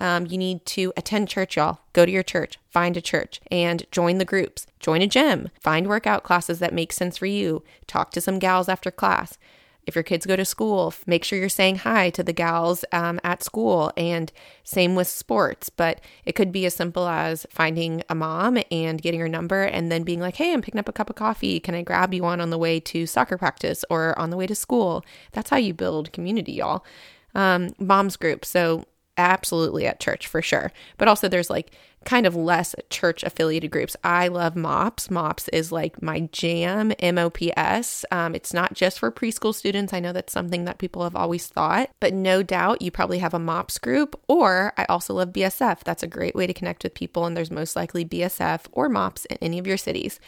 Um, 0.00 0.26
you 0.26 0.38
need 0.38 0.64
to 0.66 0.92
attend 0.96 1.28
church, 1.28 1.56
y'all. 1.56 1.80
Go 1.92 2.06
to 2.06 2.12
your 2.12 2.22
church, 2.22 2.58
find 2.70 2.96
a 2.96 3.00
church, 3.00 3.40
and 3.50 3.84
join 3.90 4.18
the 4.18 4.24
groups. 4.24 4.66
Join 4.80 5.02
a 5.02 5.06
gym, 5.06 5.50
find 5.60 5.86
workout 5.86 6.22
classes 6.22 6.58
that 6.58 6.74
make 6.74 6.92
sense 6.92 7.18
for 7.18 7.26
you. 7.26 7.62
Talk 7.86 8.10
to 8.12 8.20
some 8.20 8.38
gals 8.38 8.68
after 8.68 8.90
class. 8.90 9.38
If 9.84 9.96
your 9.96 10.04
kids 10.04 10.26
go 10.26 10.36
to 10.36 10.44
school, 10.44 10.94
make 11.06 11.24
sure 11.24 11.38
you're 11.38 11.48
saying 11.48 11.76
hi 11.78 12.10
to 12.10 12.22
the 12.22 12.32
gals 12.32 12.84
um, 12.92 13.18
at 13.24 13.42
school, 13.42 13.92
and 13.96 14.30
same 14.62 14.94
with 14.94 15.08
sports. 15.08 15.70
But 15.70 16.00
it 16.24 16.36
could 16.36 16.52
be 16.52 16.66
as 16.66 16.74
simple 16.74 17.08
as 17.08 17.46
finding 17.50 18.02
a 18.08 18.14
mom 18.14 18.58
and 18.70 19.02
getting 19.02 19.18
her 19.20 19.28
number, 19.28 19.62
and 19.62 19.90
then 19.90 20.04
being 20.04 20.20
like, 20.20 20.36
"Hey, 20.36 20.52
I'm 20.52 20.62
picking 20.62 20.78
up 20.78 20.88
a 20.88 20.92
cup 20.92 21.10
of 21.10 21.16
coffee. 21.16 21.58
Can 21.58 21.74
I 21.74 21.82
grab 21.82 22.14
you 22.14 22.22
one 22.22 22.40
on 22.40 22.50
the 22.50 22.58
way 22.58 22.78
to 22.78 23.06
soccer 23.06 23.36
practice 23.36 23.84
or 23.90 24.16
on 24.18 24.30
the 24.30 24.36
way 24.36 24.46
to 24.46 24.54
school?" 24.54 25.04
That's 25.32 25.50
how 25.50 25.56
you 25.56 25.74
build 25.74 26.12
community, 26.12 26.52
y'all. 26.52 26.84
Um, 27.34 27.70
moms 27.78 28.16
group. 28.16 28.44
So 28.44 28.84
absolutely 29.22 29.86
at 29.86 30.00
church 30.00 30.26
for 30.26 30.42
sure. 30.42 30.72
But 30.98 31.08
also 31.08 31.28
there's 31.28 31.50
like 31.50 31.72
kind 32.04 32.26
of 32.26 32.34
less 32.34 32.74
church 32.90 33.22
affiliated 33.22 33.70
groups. 33.70 33.96
I 34.02 34.28
love 34.28 34.56
MOPS. 34.56 35.10
MOPS 35.10 35.48
is 35.48 35.72
like 35.72 36.02
my 36.02 36.20
jam, 36.32 36.92
M 36.98 37.18
O 37.18 37.30
P 37.30 37.52
S. 37.56 38.04
Um, 38.10 38.34
it's 38.34 38.52
not 38.52 38.74
just 38.74 38.98
for 38.98 39.10
preschool 39.10 39.54
students. 39.54 39.92
I 39.92 40.00
know 40.00 40.12
that's 40.12 40.32
something 40.32 40.64
that 40.64 40.78
people 40.78 41.04
have 41.04 41.16
always 41.16 41.46
thought, 41.46 41.90
but 42.00 42.12
no 42.12 42.42
doubt 42.42 42.82
you 42.82 42.90
probably 42.90 43.18
have 43.18 43.34
a 43.34 43.38
MOPS 43.38 43.78
group. 43.78 44.20
Or 44.28 44.72
I 44.76 44.84
also 44.86 45.14
love 45.14 45.32
BSF. 45.32 45.84
That's 45.84 46.02
a 46.02 46.08
great 46.08 46.34
way 46.34 46.46
to 46.46 46.54
connect 46.54 46.82
with 46.82 46.94
people, 46.94 47.24
and 47.24 47.36
there's 47.36 47.50
most 47.50 47.76
likely 47.76 48.04
BSF 48.04 48.62
or 48.72 48.88
MOPS 48.88 49.24
in 49.26 49.38
any 49.40 49.58
of 49.58 49.66
your 49.66 49.76
cities. 49.76 50.20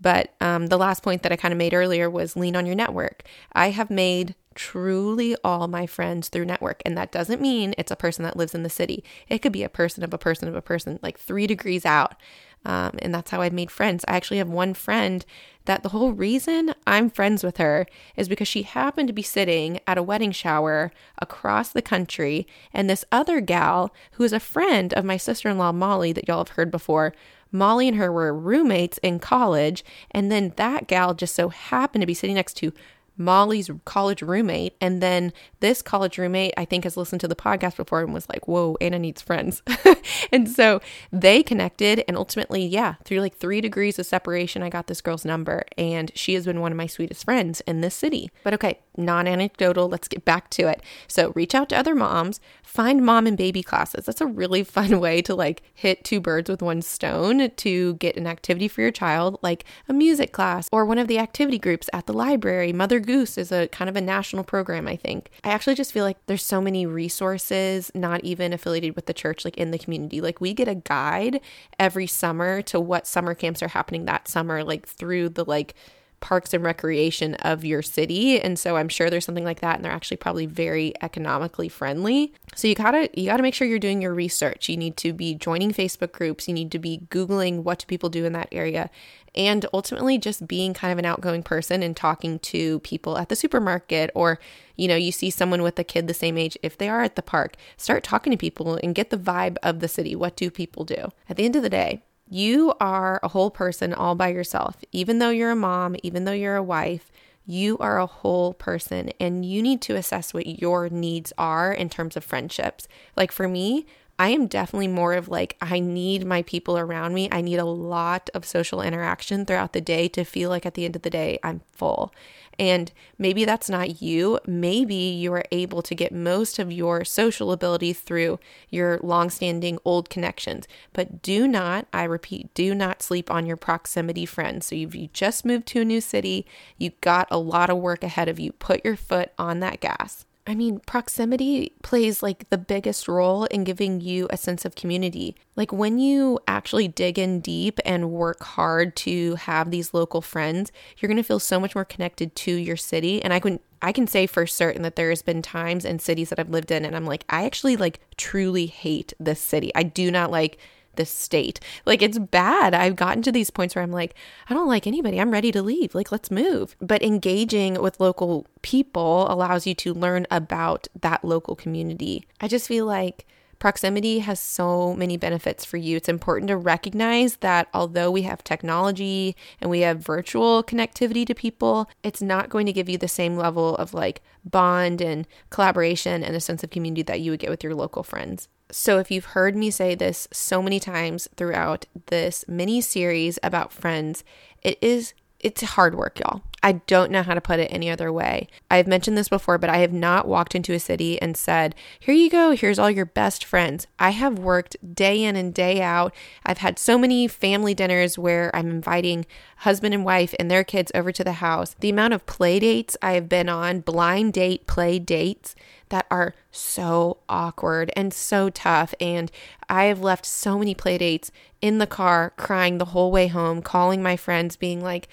But 0.00 0.34
um, 0.40 0.68
the 0.68 0.78
last 0.78 1.02
point 1.02 1.22
that 1.22 1.32
I 1.32 1.36
kind 1.36 1.52
of 1.52 1.58
made 1.58 1.74
earlier 1.74 2.08
was 2.08 2.36
lean 2.36 2.54
on 2.54 2.66
your 2.66 2.76
network. 2.76 3.24
I 3.52 3.70
have 3.70 3.90
made 3.90 4.34
truly 4.58 5.36
all 5.44 5.68
my 5.68 5.86
friends 5.86 6.28
through 6.28 6.44
network. 6.44 6.82
And 6.84 6.98
that 6.98 7.12
doesn't 7.12 7.40
mean 7.40 7.74
it's 7.78 7.92
a 7.92 7.96
person 7.96 8.24
that 8.24 8.36
lives 8.36 8.56
in 8.56 8.64
the 8.64 8.68
city. 8.68 9.04
It 9.28 9.38
could 9.38 9.52
be 9.52 9.62
a 9.62 9.68
person 9.68 10.02
of 10.02 10.12
a 10.12 10.18
person 10.18 10.48
of 10.48 10.56
a 10.56 10.60
person, 10.60 10.98
like 11.00 11.16
three 11.16 11.46
degrees 11.46 11.86
out. 11.86 12.16
Um, 12.64 12.98
and 12.98 13.14
that's 13.14 13.30
how 13.30 13.40
I've 13.40 13.52
made 13.52 13.70
friends. 13.70 14.04
I 14.08 14.16
actually 14.16 14.38
have 14.38 14.48
one 14.48 14.74
friend 14.74 15.24
that 15.66 15.84
the 15.84 15.90
whole 15.90 16.12
reason 16.12 16.74
I'm 16.88 17.08
friends 17.08 17.44
with 17.44 17.58
her 17.58 17.86
is 18.16 18.28
because 18.28 18.48
she 18.48 18.62
happened 18.62 19.06
to 19.06 19.14
be 19.14 19.22
sitting 19.22 19.78
at 19.86 19.96
a 19.96 20.02
wedding 20.02 20.32
shower 20.32 20.90
across 21.18 21.68
the 21.68 21.80
country. 21.80 22.48
And 22.74 22.90
this 22.90 23.04
other 23.12 23.40
gal, 23.40 23.94
who 24.12 24.24
is 24.24 24.32
a 24.32 24.40
friend 24.40 24.92
of 24.94 25.04
my 25.04 25.18
sister 25.18 25.48
in 25.48 25.56
law, 25.56 25.70
Molly, 25.70 26.12
that 26.12 26.26
y'all 26.26 26.38
have 26.38 26.56
heard 26.56 26.72
before, 26.72 27.14
Molly 27.52 27.86
and 27.86 27.96
her 27.96 28.10
were 28.10 28.34
roommates 28.34 28.98
in 28.98 29.20
college. 29.20 29.84
And 30.10 30.32
then 30.32 30.52
that 30.56 30.88
gal 30.88 31.14
just 31.14 31.36
so 31.36 31.50
happened 31.50 32.02
to 32.02 32.06
be 32.06 32.14
sitting 32.14 32.34
next 32.34 32.54
to 32.54 32.72
Molly's 33.18 33.70
college 33.84 34.22
roommate. 34.22 34.74
And 34.80 35.02
then 35.02 35.32
this 35.60 35.82
college 35.82 36.16
roommate, 36.16 36.54
I 36.56 36.64
think, 36.64 36.84
has 36.84 36.96
listened 36.96 37.20
to 37.22 37.28
the 37.28 37.36
podcast 37.36 37.76
before 37.76 38.00
and 38.00 38.14
was 38.14 38.28
like, 38.28 38.46
whoa, 38.48 38.76
Anna 38.80 38.98
needs 38.98 39.20
friends. 39.20 39.62
and 40.32 40.48
so 40.48 40.80
they 41.12 41.42
connected. 41.42 42.04
And 42.08 42.16
ultimately, 42.16 42.64
yeah, 42.64 42.94
through 43.04 43.20
like 43.20 43.36
three 43.36 43.60
degrees 43.60 43.98
of 43.98 44.06
separation, 44.06 44.62
I 44.62 44.70
got 44.70 44.86
this 44.86 45.00
girl's 45.00 45.24
number. 45.24 45.64
And 45.76 46.12
she 46.14 46.34
has 46.34 46.46
been 46.46 46.60
one 46.60 46.72
of 46.72 46.78
my 46.78 46.86
sweetest 46.86 47.24
friends 47.24 47.60
in 47.62 47.80
this 47.80 47.94
city. 47.94 48.30
But 48.44 48.54
okay, 48.54 48.78
non 48.96 49.26
anecdotal, 49.26 49.88
let's 49.88 50.08
get 50.08 50.24
back 50.24 50.48
to 50.50 50.68
it. 50.68 50.82
So 51.08 51.32
reach 51.34 51.54
out 51.54 51.68
to 51.70 51.76
other 51.76 51.94
moms, 51.94 52.40
find 52.68 53.04
mom 53.04 53.26
and 53.26 53.36
baby 53.36 53.62
classes. 53.62 54.04
That's 54.04 54.20
a 54.20 54.26
really 54.26 54.62
fun 54.78 55.00
way 55.00 55.22
to 55.22 55.34
like 55.34 55.62
hit 55.74 56.04
two 56.04 56.20
birds 56.20 56.50
with 56.50 56.60
one 56.60 56.82
stone 56.82 57.50
to 57.50 57.94
get 57.94 58.16
an 58.16 58.26
activity 58.26 58.68
for 58.68 58.82
your 58.82 58.90
child, 58.90 59.38
like 59.42 59.64
a 59.88 59.94
music 59.94 60.32
class 60.32 60.68
or 60.70 60.84
one 60.84 60.98
of 60.98 61.08
the 61.08 61.18
activity 61.18 61.58
groups 61.58 61.88
at 61.92 62.06
the 62.06 62.12
library, 62.12 62.72
Mother 62.72 63.00
Goose 63.00 63.38
is 63.38 63.50
a 63.50 63.68
kind 63.68 63.88
of 63.88 63.96
a 63.96 64.00
national 64.00 64.44
program, 64.44 64.86
I 64.86 64.96
think. 64.96 65.30
I 65.44 65.50
actually 65.50 65.76
just 65.76 65.92
feel 65.92 66.04
like 66.04 66.18
there's 66.26 66.44
so 66.44 66.60
many 66.60 66.84
resources, 66.84 67.90
not 67.94 68.22
even 68.22 68.52
affiliated 68.52 68.94
with 68.94 69.06
the 69.06 69.14
church, 69.14 69.44
like 69.44 69.56
in 69.56 69.70
the 69.70 69.78
community. 69.78 70.20
Like 70.20 70.40
we 70.40 70.52
get 70.52 70.68
a 70.68 70.74
guide 70.74 71.40
every 71.78 72.06
summer 72.06 72.60
to 72.62 72.78
what 72.78 73.06
summer 73.06 73.34
camps 73.34 73.62
are 73.62 73.68
happening 73.68 74.04
that 74.04 74.28
summer, 74.28 74.62
like 74.62 74.86
through 74.86 75.30
the 75.30 75.44
like 75.44 75.74
parks 76.20 76.52
and 76.52 76.64
recreation 76.64 77.34
of 77.36 77.64
your 77.64 77.82
city. 77.82 78.40
And 78.40 78.58
so 78.58 78.76
i'm 78.76 78.88
sure 78.88 79.10
there's 79.10 79.24
something 79.24 79.44
like 79.44 79.60
that 79.60 79.76
and 79.76 79.84
they're 79.84 79.92
actually 79.92 80.16
probably 80.16 80.46
very 80.46 80.92
economically 81.02 81.68
friendly. 81.68 82.32
So 82.54 82.68
you 82.68 82.74
gotta 82.74 83.08
you 83.14 83.26
gotta 83.26 83.42
make 83.42 83.54
sure 83.54 83.66
you're 83.66 83.78
doing 83.78 84.02
your 84.02 84.14
research. 84.14 84.68
You 84.68 84.76
need 84.76 84.96
to 84.98 85.12
be 85.12 85.34
joining 85.34 85.72
facebook 85.72 86.12
groups. 86.12 86.48
You 86.48 86.54
need 86.54 86.72
to 86.72 86.78
be 86.78 87.02
googling 87.10 87.62
what 87.62 87.80
do 87.80 87.86
people 87.86 88.08
do 88.08 88.24
in 88.24 88.32
that 88.32 88.48
area. 88.52 88.90
And 89.34 89.66
ultimately 89.72 90.18
just 90.18 90.48
being 90.48 90.74
kind 90.74 90.92
of 90.92 90.98
an 90.98 91.04
outgoing 91.04 91.42
person 91.42 91.82
and 91.82 91.96
talking 91.96 92.38
to 92.40 92.80
people 92.80 93.18
at 93.18 93.28
the 93.28 93.36
supermarket 93.36 94.10
or 94.14 94.40
you 94.76 94.88
know 94.88 94.96
you 94.96 95.12
see 95.12 95.30
someone 95.30 95.62
with 95.62 95.78
a 95.78 95.84
kid 95.84 96.08
the 96.08 96.14
same 96.14 96.36
age 96.36 96.58
if 96.62 96.76
they 96.76 96.88
are 96.88 97.02
at 97.02 97.16
the 97.16 97.22
park 97.22 97.56
start 97.76 98.02
talking 98.02 98.30
to 98.30 98.36
people 98.36 98.78
and 98.82 98.94
get 98.94 99.10
the 99.10 99.18
vibe 99.18 99.56
of 99.62 99.80
the 99.80 99.88
city. 99.88 100.16
What 100.16 100.36
do 100.36 100.50
people 100.50 100.84
do? 100.84 101.12
At 101.28 101.36
the 101.36 101.44
end 101.44 101.54
of 101.54 101.62
the 101.62 101.70
day 101.70 102.02
you 102.30 102.74
are 102.80 103.20
a 103.22 103.28
whole 103.28 103.50
person 103.50 103.94
all 103.94 104.14
by 104.14 104.28
yourself. 104.28 104.76
Even 104.92 105.18
though 105.18 105.30
you're 105.30 105.50
a 105.50 105.56
mom, 105.56 105.96
even 106.02 106.24
though 106.24 106.32
you're 106.32 106.56
a 106.56 106.62
wife, 106.62 107.10
you 107.46 107.78
are 107.78 107.98
a 107.98 108.06
whole 108.06 108.52
person 108.52 109.10
and 109.18 109.44
you 109.44 109.62
need 109.62 109.80
to 109.80 109.96
assess 109.96 110.34
what 110.34 110.60
your 110.60 110.90
needs 110.90 111.32
are 111.38 111.72
in 111.72 111.88
terms 111.88 112.16
of 112.16 112.24
friendships. 112.24 112.86
Like 113.16 113.32
for 113.32 113.48
me, 113.48 113.86
I 114.18 114.30
am 114.30 114.48
definitely 114.48 114.88
more 114.88 115.14
of 115.14 115.28
like, 115.28 115.56
I 115.60 115.78
need 115.78 116.26
my 116.26 116.42
people 116.42 116.76
around 116.76 117.14
me. 117.14 117.28
I 117.30 117.40
need 117.40 117.58
a 117.58 117.64
lot 117.64 118.28
of 118.34 118.44
social 118.44 118.82
interaction 118.82 119.46
throughout 119.46 119.72
the 119.72 119.80
day 119.80 120.08
to 120.08 120.24
feel 120.24 120.50
like 120.50 120.66
at 120.66 120.74
the 120.74 120.84
end 120.84 120.96
of 120.96 121.02
the 121.02 121.10
day, 121.10 121.38
I'm 121.44 121.60
full. 121.72 122.12
And 122.58 122.90
maybe 123.16 123.44
that's 123.44 123.70
not 123.70 124.02
you. 124.02 124.40
Maybe 124.44 124.96
you 124.96 125.32
are 125.34 125.44
able 125.52 125.82
to 125.82 125.94
get 125.94 126.10
most 126.12 126.58
of 126.58 126.72
your 126.72 127.04
social 127.04 127.52
ability 127.52 127.92
through 127.92 128.40
your 128.68 128.98
longstanding 129.04 129.78
old 129.84 130.10
connections. 130.10 130.66
But 130.92 131.22
do 131.22 131.46
not, 131.46 131.86
I 131.92 132.02
repeat, 132.02 132.52
do 132.54 132.74
not 132.74 133.02
sleep 133.02 133.30
on 133.30 133.46
your 133.46 133.56
proximity 133.56 134.26
friends. 134.26 134.66
So 134.66 134.74
if 134.74 134.96
you 134.96 135.08
just 135.12 135.44
moved 135.44 135.66
to 135.68 135.82
a 135.82 135.84
new 135.84 136.00
city, 136.00 136.44
you 136.76 136.90
got 137.00 137.28
a 137.30 137.38
lot 137.38 137.70
of 137.70 137.78
work 137.78 138.02
ahead 138.02 138.28
of 138.28 138.40
you. 138.40 138.50
Put 138.50 138.84
your 138.84 138.96
foot 138.96 139.30
on 139.38 139.60
that 139.60 139.78
gas. 139.78 140.24
I 140.48 140.54
mean, 140.54 140.80
proximity 140.80 141.74
plays 141.82 142.22
like 142.22 142.48
the 142.48 142.56
biggest 142.56 143.06
role 143.06 143.44
in 143.44 143.64
giving 143.64 144.00
you 144.00 144.26
a 144.30 144.38
sense 144.38 144.64
of 144.64 144.74
community. 144.74 145.36
Like 145.56 145.74
when 145.74 145.98
you 145.98 146.38
actually 146.48 146.88
dig 146.88 147.18
in 147.18 147.40
deep 147.40 147.78
and 147.84 148.10
work 148.10 148.42
hard 148.42 148.96
to 148.96 149.34
have 149.34 149.70
these 149.70 149.92
local 149.92 150.22
friends, 150.22 150.72
you're 150.96 151.08
going 151.08 151.18
to 151.18 151.22
feel 151.22 151.38
so 151.38 151.60
much 151.60 151.74
more 151.74 151.84
connected 151.84 152.34
to 152.34 152.52
your 152.54 152.78
city. 152.78 153.22
And 153.22 153.34
I 153.34 153.40
can 153.40 153.60
I 153.82 153.92
can 153.92 154.06
say 154.06 154.26
for 154.26 154.46
certain 154.46 154.80
that 154.82 154.96
there's 154.96 155.20
been 155.20 155.42
times 155.42 155.84
in 155.84 155.98
cities 155.98 156.30
that 156.30 156.38
I've 156.38 156.48
lived 156.48 156.70
in 156.70 156.86
and 156.86 156.96
I'm 156.96 157.04
like, 157.04 157.24
I 157.28 157.44
actually 157.44 157.76
like 157.76 158.00
truly 158.16 158.64
hate 158.64 159.12
this 159.20 159.40
city. 159.40 159.70
I 159.74 159.82
do 159.82 160.10
not 160.10 160.30
like 160.30 160.58
this 160.98 161.10
state. 161.10 161.60
Like 161.86 162.02
it's 162.02 162.18
bad. 162.18 162.74
I've 162.74 162.96
gotten 162.96 163.22
to 163.22 163.32
these 163.32 163.48
points 163.48 163.74
where 163.74 163.82
I'm 163.82 163.90
like, 163.90 164.14
I 164.50 164.54
don't 164.54 164.68
like 164.68 164.86
anybody. 164.86 165.18
I'm 165.18 165.30
ready 165.30 165.50
to 165.52 165.62
leave. 165.62 165.94
Like 165.94 166.12
let's 166.12 166.30
move. 166.30 166.76
But 166.78 167.02
engaging 167.02 167.80
with 167.80 168.00
local 168.00 168.46
people 168.60 169.26
allows 169.30 169.66
you 169.66 169.74
to 169.76 169.94
learn 169.94 170.26
about 170.30 170.86
that 171.00 171.24
local 171.24 171.56
community. 171.56 172.26
I 172.40 172.48
just 172.48 172.68
feel 172.68 172.84
like 172.84 173.24
Proximity 173.58 174.20
has 174.20 174.38
so 174.38 174.94
many 174.94 175.16
benefits 175.16 175.64
for 175.64 175.78
you. 175.78 175.96
It's 175.96 176.08
important 176.08 176.48
to 176.48 176.56
recognize 176.56 177.36
that 177.36 177.68
although 177.74 178.10
we 178.10 178.22
have 178.22 178.44
technology 178.44 179.34
and 179.60 179.68
we 179.68 179.80
have 179.80 179.98
virtual 179.98 180.62
connectivity 180.62 181.26
to 181.26 181.34
people, 181.34 181.88
it's 182.04 182.22
not 182.22 182.50
going 182.50 182.66
to 182.66 182.72
give 182.72 182.88
you 182.88 182.98
the 182.98 183.08
same 183.08 183.36
level 183.36 183.74
of 183.76 183.94
like 183.94 184.22
bond 184.44 185.00
and 185.00 185.26
collaboration 185.50 186.22
and 186.22 186.36
a 186.36 186.40
sense 186.40 186.62
of 186.62 186.70
community 186.70 187.02
that 187.02 187.20
you 187.20 187.32
would 187.32 187.40
get 187.40 187.50
with 187.50 187.64
your 187.64 187.74
local 187.74 188.04
friends. 188.04 188.48
So, 188.70 188.98
if 188.98 189.10
you've 189.10 189.24
heard 189.26 189.56
me 189.56 189.70
say 189.70 189.94
this 189.94 190.28
so 190.30 190.62
many 190.62 190.78
times 190.78 191.28
throughout 191.36 191.86
this 192.06 192.44
mini 192.46 192.80
series 192.80 193.38
about 193.42 193.72
friends, 193.72 194.24
it 194.62 194.78
is 194.82 195.14
it's 195.40 195.62
hard 195.62 195.94
work, 195.94 196.18
y'all. 196.20 196.42
I 196.62 196.72
don't 196.72 197.12
know 197.12 197.22
how 197.22 197.34
to 197.34 197.40
put 197.40 197.60
it 197.60 197.72
any 197.72 197.88
other 197.88 198.12
way. 198.12 198.48
I've 198.70 198.88
mentioned 198.88 199.16
this 199.16 199.28
before, 199.28 199.58
but 199.58 199.70
I 199.70 199.78
have 199.78 199.92
not 199.92 200.26
walked 200.26 200.54
into 200.54 200.72
a 200.72 200.80
city 200.80 201.20
and 201.22 201.36
said, 201.36 201.74
Here 202.00 202.14
you 202.14 202.28
go, 202.28 202.50
here's 202.50 202.78
all 202.78 202.90
your 202.90 203.06
best 203.06 203.44
friends. 203.44 203.86
I 203.98 204.10
have 204.10 204.38
worked 204.38 204.76
day 204.94 205.22
in 205.22 205.36
and 205.36 205.54
day 205.54 205.80
out. 205.80 206.12
I've 206.44 206.58
had 206.58 206.78
so 206.78 206.98
many 206.98 207.28
family 207.28 207.74
dinners 207.74 208.18
where 208.18 208.54
I'm 208.54 208.70
inviting 208.70 209.24
husband 209.58 209.94
and 209.94 210.04
wife 210.04 210.34
and 210.38 210.50
their 210.50 210.64
kids 210.64 210.90
over 210.94 211.12
to 211.12 211.22
the 211.22 211.34
house. 211.34 211.76
The 211.78 211.90
amount 211.90 212.14
of 212.14 212.26
play 212.26 212.58
dates 212.58 212.96
I 213.00 213.12
have 213.12 213.28
been 213.28 213.48
on, 213.48 213.80
blind 213.80 214.32
date 214.32 214.66
play 214.66 214.98
dates, 214.98 215.54
that 215.90 216.06
are 216.10 216.34
so 216.50 217.18
awkward 217.28 217.90
and 217.96 218.12
so 218.12 218.50
tough. 218.50 218.94
And 219.00 219.30
I 219.68 219.84
have 219.84 220.00
left 220.00 220.26
so 220.26 220.58
many 220.58 220.74
play 220.74 220.98
dates 220.98 221.30
in 221.60 221.78
the 221.78 221.86
car 221.86 222.32
crying 222.36 222.78
the 222.78 222.86
whole 222.86 223.10
way 223.10 223.28
home, 223.28 223.62
calling 223.62 224.02
my 224.02 224.16
friends, 224.16 224.56
being 224.56 224.82
like, 224.82 225.08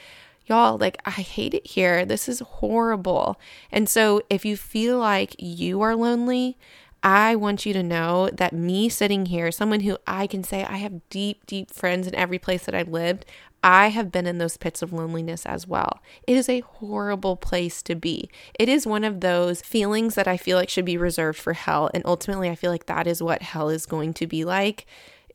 y'all, 0.46 0.78
like, 0.78 0.98
I 1.06 1.12
hate 1.12 1.54
it 1.54 1.68
here. 1.68 2.06
This 2.06 2.28
is 2.30 2.40
horrible. 2.40 3.40
And 3.72 3.90
so 3.90 4.22
if 4.30 4.46
you 4.46 4.58
feel 4.58 4.98
like 4.98 5.36
you 5.40 5.82
are 5.82 5.96
lonely, 5.96 6.58
I 7.04 7.36
want 7.36 7.68
you 7.68 7.74
to 7.74 7.84
know 7.84 8.32
that 8.34 8.52
me 8.52 8.90
sitting 8.90 9.28
here, 9.28 9.52
someone 9.52 9.82
who 9.82 9.98
I 10.08 10.26
can 10.26 10.44
say 10.44 10.64
I 10.64 10.78
have 10.78 11.08
deep, 11.10 11.46
deep 11.46 11.70
friends 11.70 12.08
in 12.08 12.16
every 12.16 12.40
place 12.40 12.66
that 12.66 12.74
I've 12.74 12.88
lived, 12.88 13.26
I 13.64 13.88
have 13.90 14.12
been 14.12 14.26
in 14.28 14.40
those 14.40 14.58
pits 14.58 14.82
of 14.82 14.92
loneliness 14.92 15.46
as 15.46 15.68
well. 15.68 16.00
It 16.26 16.36
is 16.36 16.50
a 16.50 16.62
horrible 16.62 17.36
place 17.36 17.84
to 17.84 17.96
be. 17.96 18.30
It 18.60 18.70
is 18.70 18.88
one 18.88 19.04
of 19.04 19.22
those 19.22 19.62
feelings 19.62 20.16
that 20.16 20.28
I 20.28 20.38
feel 20.38 20.58
like 20.58 20.70
should 20.70 20.86
be 20.86 20.98
reserved 20.98 21.40
for 21.40 21.54
hell. 21.54 21.90
And 21.94 22.04
ultimately, 22.06 22.50
I 22.50 22.56
feel 22.56 22.72
like 22.72 22.88
that 22.88 23.08
is 23.08 23.22
what 23.22 23.42
hell 23.42 23.70
is 23.70 23.86
going 23.86 24.14
to 24.16 24.28
be 24.28 24.44
like. 24.44 24.86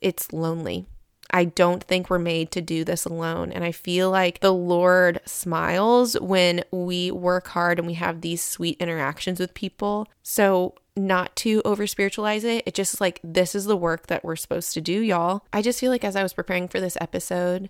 It's 0.01 0.33
lonely. 0.33 0.87
I 1.31 1.45
don't 1.45 1.83
think 1.83 2.09
we're 2.09 2.19
made 2.19 2.51
to 2.51 2.61
do 2.61 2.83
this 2.83 3.05
alone. 3.05 3.51
And 3.51 3.63
I 3.63 3.71
feel 3.71 4.11
like 4.11 4.39
the 4.39 4.53
Lord 4.53 5.21
smiles 5.25 6.19
when 6.19 6.63
we 6.71 7.11
work 7.11 7.47
hard 7.47 7.79
and 7.79 7.87
we 7.87 7.93
have 7.95 8.21
these 8.21 8.43
sweet 8.43 8.77
interactions 8.79 9.39
with 9.39 9.53
people. 9.53 10.07
So, 10.23 10.75
not 10.97 11.33
to 11.37 11.61
over 11.63 11.87
spiritualize 11.87 12.43
it, 12.43 12.63
it 12.67 12.73
just 12.73 12.99
like 12.99 13.21
this 13.23 13.55
is 13.55 13.63
the 13.63 13.77
work 13.77 14.07
that 14.07 14.25
we're 14.25 14.35
supposed 14.35 14.73
to 14.73 14.81
do, 14.81 14.99
y'all. 14.99 15.45
I 15.53 15.61
just 15.61 15.79
feel 15.79 15.89
like 15.89 16.03
as 16.03 16.17
I 16.17 16.23
was 16.23 16.33
preparing 16.33 16.67
for 16.67 16.81
this 16.81 16.97
episode, 16.99 17.69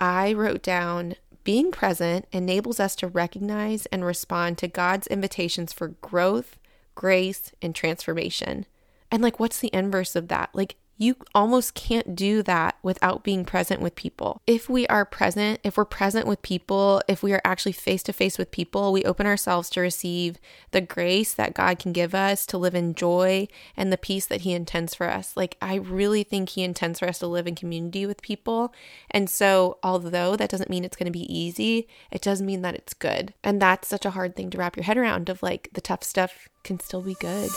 I 0.00 0.32
wrote 0.32 0.62
down 0.62 1.16
being 1.44 1.70
present 1.70 2.26
enables 2.32 2.80
us 2.80 2.96
to 2.96 3.06
recognize 3.06 3.86
and 3.86 4.04
respond 4.04 4.58
to 4.58 4.68
God's 4.68 5.06
invitations 5.06 5.72
for 5.72 5.88
growth, 5.88 6.58
grace, 6.96 7.52
and 7.62 7.72
transformation. 7.72 8.66
And 9.12 9.22
like, 9.22 9.38
what's 9.38 9.60
the 9.60 9.70
inverse 9.72 10.16
of 10.16 10.26
that? 10.26 10.50
Like, 10.54 10.74
you 10.98 11.16
almost 11.34 11.74
can't 11.74 12.16
do 12.16 12.42
that 12.42 12.76
without 12.82 13.22
being 13.22 13.44
present 13.44 13.82
with 13.82 13.94
people. 13.94 14.40
If 14.46 14.68
we 14.68 14.86
are 14.86 15.04
present, 15.04 15.60
if 15.62 15.76
we're 15.76 15.84
present 15.84 16.26
with 16.26 16.40
people, 16.40 17.02
if 17.06 17.22
we 17.22 17.34
are 17.34 17.42
actually 17.44 17.72
face 17.72 18.02
to 18.04 18.14
face 18.14 18.38
with 18.38 18.50
people, 18.50 18.92
we 18.92 19.04
open 19.04 19.26
ourselves 19.26 19.68
to 19.70 19.80
receive 19.80 20.38
the 20.70 20.80
grace 20.80 21.34
that 21.34 21.52
God 21.52 21.78
can 21.78 21.92
give 21.92 22.14
us 22.14 22.46
to 22.46 22.56
live 22.56 22.74
in 22.74 22.94
joy 22.94 23.46
and 23.76 23.92
the 23.92 23.98
peace 23.98 24.24
that 24.26 24.40
He 24.42 24.54
intends 24.54 24.94
for 24.94 25.08
us. 25.08 25.36
Like, 25.36 25.58
I 25.60 25.74
really 25.74 26.22
think 26.22 26.50
He 26.50 26.62
intends 26.62 27.00
for 27.00 27.08
us 27.08 27.18
to 27.18 27.26
live 27.26 27.46
in 27.46 27.54
community 27.54 28.06
with 28.06 28.22
people. 28.22 28.72
And 29.10 29.28
so, 29.28 29.76
although 29.82 30.34
that 30.36 30.48
doesn't 30.48 30.70
mean 30.70 30.84
it's 30.84 30.96
going 30.96 31.12
to 31.12 31.18
be 31.18 31.32
easy, 31.32 31.88
it 32.10 32.22
does 32.22 32.40
mean 32.40 32.62
that 32.62 32.74
it's 32.74 32.94
good. 32.94 33.34
And 33.44 33.60
that's 33.60 33.88
such 33.88 34.06
a 34.06 34.10
hard 34.10 34.34
thing 34.34 34.48
to 34.50 34.58
wrap 34.58 34.76
your 34.76 34.84
head 34.84 34.96
around 34.96 35.28
of 35.28 35.42
like 35.42 35.68
the 35.74 35.82
tough 35.82 36.02
stuff 36.02 36.48
can 36.64 36.80
still 36.80 37.02
be 37.02 37.14
good. 37.20 37.50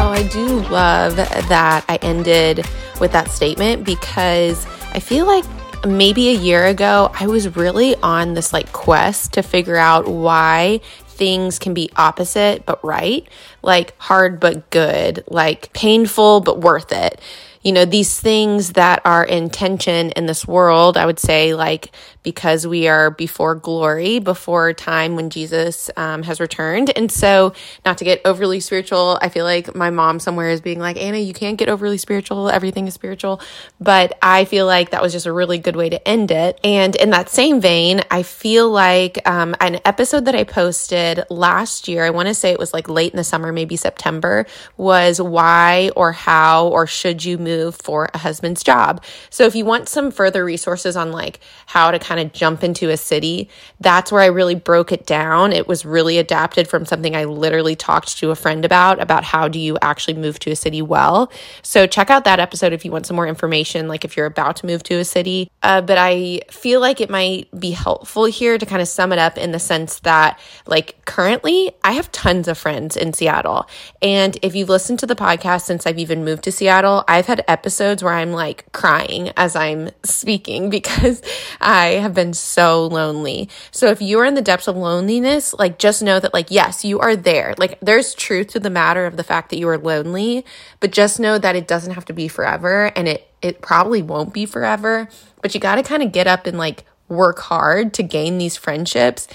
Oh, 0.00 0.10
I 0.10 0.22
do 0.28 0.60
love 0.68 1.16
that 1.16 1.84
I 1.88 1.96
ended 2.02 2.64
with 3.00 3.10
that 3.10 3.32
statement 3.32 3.82
because 3.82 4.64
I 4.92 5.00
feel 5.00 5.26
like 5.26 5.44
maybe 5.84 6.28
a 6.28 6.34
year 6.34 6.66
ago, 6.66 7.10
I 7.18 7.26
was 7.26 7.56
really 7.56 7.96
on 7.96 8.34
this 8.34 8.52
like 8.52 8.72
quest 8.72 9.32
to 9.32 9.42
figure 9.42 9.76
out 9.76 10.06
why 10.06 10.82
things 11.08 11.58
can 11.58 11.74
be 11.74 11.90
opposite 11.96 12.64
but 12.64 12.82
right, 12.84 13.28
like 13.60 13.98
hard 13.98 14.38
but 14.38 14.70
good, 14.70 15.24
like 15.26 15.72
painful 15.72 16.42
but 16.42 16.60
worth 16.60 16.92
it 16.92 17.20
you 17.62 17.72
know, 17.72 17.84
these 17.84 18.18
things 18.18 18.72
that 18.74 19.02
are 19.04 19.24
in 19.24 19.50
tension 19.50 20.10
in 20.12 20.26
this 20.26 20.46
world, 20.46 20.96
I 20.96 21.06
would 21.06 21.18
say, 21.18 21.54
like, 21.54 21.90
because 22.22 22.66
we 22.66 22.88
are 22.88 23.10
before 23.10 23.54
glory, 23.54 24.18
before 24.18 24.72
time 24.72 25.16
when 25.16 25.30
Jesus 25.30 25.90
um, 25.96 26.22
has 26.24 26.40
returned. 26.40 26.92
And 26.96 27.10
so, 27.10 27.54
not 27.84 27.98
to 27.98 28.04
get 28.04 28.20
overly 28.24 28.60
spiritual, 28.60 29.18
I 29.22 29.28
feel 29.28 29.44
like 29.44 29.74
my 29.74 29.90
mom 29.90 30.20
somewhere 30.20 30.50
is 30.50 30.60
being 30.60 30.78
like, 30.78 30.96
Anna, 30.96 31.18
you 31.18 31.32
can't 31.32 31.56
get 31.56 31.68
overly 31.68 31.98
spiritual. 31.98 32.48
Everything 32.48 32.86
is 32.86 32.94
spiritual. 32.94 33.40
But 33.80 34.16
I 34.22 34.44
feel 34.44 34.66
like 34.66 34.90
that 34.90 35.02
was 35.02 35.12
just 35.12 35.26
a 35.26 35.32
really 35.32 35.58
good 35.58 35.74
way 35.74 35.88
to 35.88 36.08
end 36.08 36.30
it. 36.30 36.60
And 36.62 36.94
in 36.96 37.10
that 37.10 37.28
same 37.28 37.60
vein, 37.60 38.02
I 38.10 38.22
feel 38.22 38.70
like 38.70 39.26
um, 39.26 39.56
an 39.60 39.80
episode 39.84 40.26
that 40.26 40.34
I 40.34 40.44
posted 40.44 41.24
last 41.30 41.88
year, 41.88 42.04
I 42.04 42.10
want 42.10 42.28
to 42.28 42.34
say 42.34 42.50
it 42.50 42.58
was 42.58 42.74
like 42.74 42.88
late 42.88 43.12
in 43.12 43.16
the 43.16 43.24
summer, 43.24 43.52
maybe 43.52 43.76
September, 43.76 44.46
was 44.76 45.20
why 45.20 45.90
or 45.96 46.12
how 46.12 46.68
or 46.68 46.86
should 46.86 47.24
you 47.24 47.38
move 47.38 47.47
for 47.72 48.08
a 48.14 48.18
husband's 48.18 48.62
job. 48.62 49.02
So 49.30 49.44
if 49.44 49.54
you 49.54 49.64
want 49.64 49.88
some 49.88 50.10
further 50.10 50.44
resources 50.44 50.96
on 50.96 51.12
like 51.12 51.40
how 51.66 51.90
to 51.90 51.98
kind 51.98 52.20
of 52.20 52.32
jump 52.32 52.62
into 52.62 52.90
a 52.90 52.96
city, 52.96 53.48
that's 53.80 54.12
where 54.12 54.22
I 54.22 54.26
really 54.26 54.54
broke 54.54 54.92
it 54.92 55.06
down. 55.06 55.52
It 55.52 55.68
was 55.68 55.84
really 55.84 56.18
adapted 56.18 56.68
from 56.68 56.86
something 56.86 57.16
I 57.16 57.24
literally 57.24 57.76
talked 57.76 58.18
to 58.18 58.30
a 58.30 58.36
friend 58.36 58.64
about 58.64 59.00
about 59.00 59.24
how 59.24 59.48
do 59.48 59.58
you 59.58 59.78
actually 59.82 60.14
move 60.14 60.38
to 60.40 60.50
a 60.50 60.56
city 60.56 60.82
well. 60.82 61.30
So 61.62 61.86
check 61.86 62.10
out 62.10 62.24
that 62.24 62.40
episode 62.40 62.72
if 62.72 62.84
you 62.84 62.90
want 62.90 63.06
some 63.06 63.16
more 63.16 63.26
information 63.26 63.88
like 63.88 64.04
if 64.04 64.16
you're 64.16 64.26
about 64.26 64.56
to 64.56 64.66
move 64.66 64.82
to 64.84 64.94
a 64.96 65.04
city. 65.04 65.50
Uh, 65.62 65.80
but 65.80 65.98
I 65.98 66.40
feel 66.50 66.80
like 66.80 67.00
it 67.00 67.10
might 67.10 67.48
be 67.58 67.70
helpful 67.70 68.24
here 68.24 68.58
to 68.58 68.66
kind 68.66 68.82
of 68.82 68.88
sum 68.88 69.12
it 69.12 69.18
up 69.18 69.38
in 69.38 69.52
the 69.52 69.58
sense 69.58 70.00
that 70.00 70.38
like 70.66 71.04
currently 71.04 71.72
I 71.84 71.92
have 71.92 72.10
tons 72.12 72.48
of 72.48 72.58
friends 72.58 72.96
in 72.96 73.12
Seattle. 73.12 73.68
And 74.02 74.38
if 74.42 74.54
you've 74.54 74.68
listened 74.68 74.98
to 75.00 75.06
the 75.06 75.16
podcast 75.16 75.62
since 75.62 75.86
I've 75.86 75.98
even 75.98 76.24
moved 76.24 76.44
to 76.44 76.52
Seattle, 76.52 77.04
I've 77.08 77.26
had 77.38 77.44
episodes 77.48 78.02
where 78.02 78.14
I'm 78.14 78.32
like 78.32 78.70
crying 78.72 79.30
as 79.36 79.56
I'm 79.56 79.90
speaking 80.04 80.70
because 80.78 81.22
I 81.60 81.86
have 82.02 82.14
been 82.14 82.34
so 82.34 82.86
lonely. 82.86 83.48
So 83.70 83.86
if 83.88 84.02
you 84.02 84.18
are 84.20 84.24
in 84.24 84.34
the 84.34 84.42
depths 84.42 84.68
of 84.68 84.76
loneliness, 84.76 85.54
like 85.54 85.78
just 85.78 86.02
know 86.02 86.20
that, 86.20 86.34
like, 86.34 86.50
yes, 86.50 86.84
you 86.84 86.98
are 87.00 87.16
there. 87.16 87.54
Like, 87.58 87.78
there's 87.80 88.14
truth 88.14 88.48
to 88.48 88.60
the 88.60 88.70
matter 88.70 89.06
of 89.06 89.16
the 89.16 89.24
fact 89.24 89.50
that 89.50 89.58
you 89.58 89.68
are 89.68 89.78
lonely, 89.78 90.44
but 90.80 90.92
just 90.92 91.20
know 91.20 91.38
that 91.38 91.56
it 91.56 91.68
doesn't 91.68 91.94
have 91.94 92.04
to 92.06 92.12
be 92.12 92.28
forever 92.28 92.92
and 92.96 93.08
it, 93.08 93.28
it 93.40 93.62
probably 93.62 94.02
won't 94.02 94.34
be 94.34 94.46
forever. 94.46 95.08
But 95.42 95.54
you 95.54 95.60
got 95.60 95.76
to 95.76 95.82
kind 95.82 96.02
of 96.02 96.12
get 96.12 96.26
up 96.26 96.46
and 96.46 96.58
like 96.58 96.84
work 97.08 97.38
hard 97.38 97.94
to 97.94 98.02
gain 98.02 98.36
these 98.36 98.56
friendships 98.56 99.26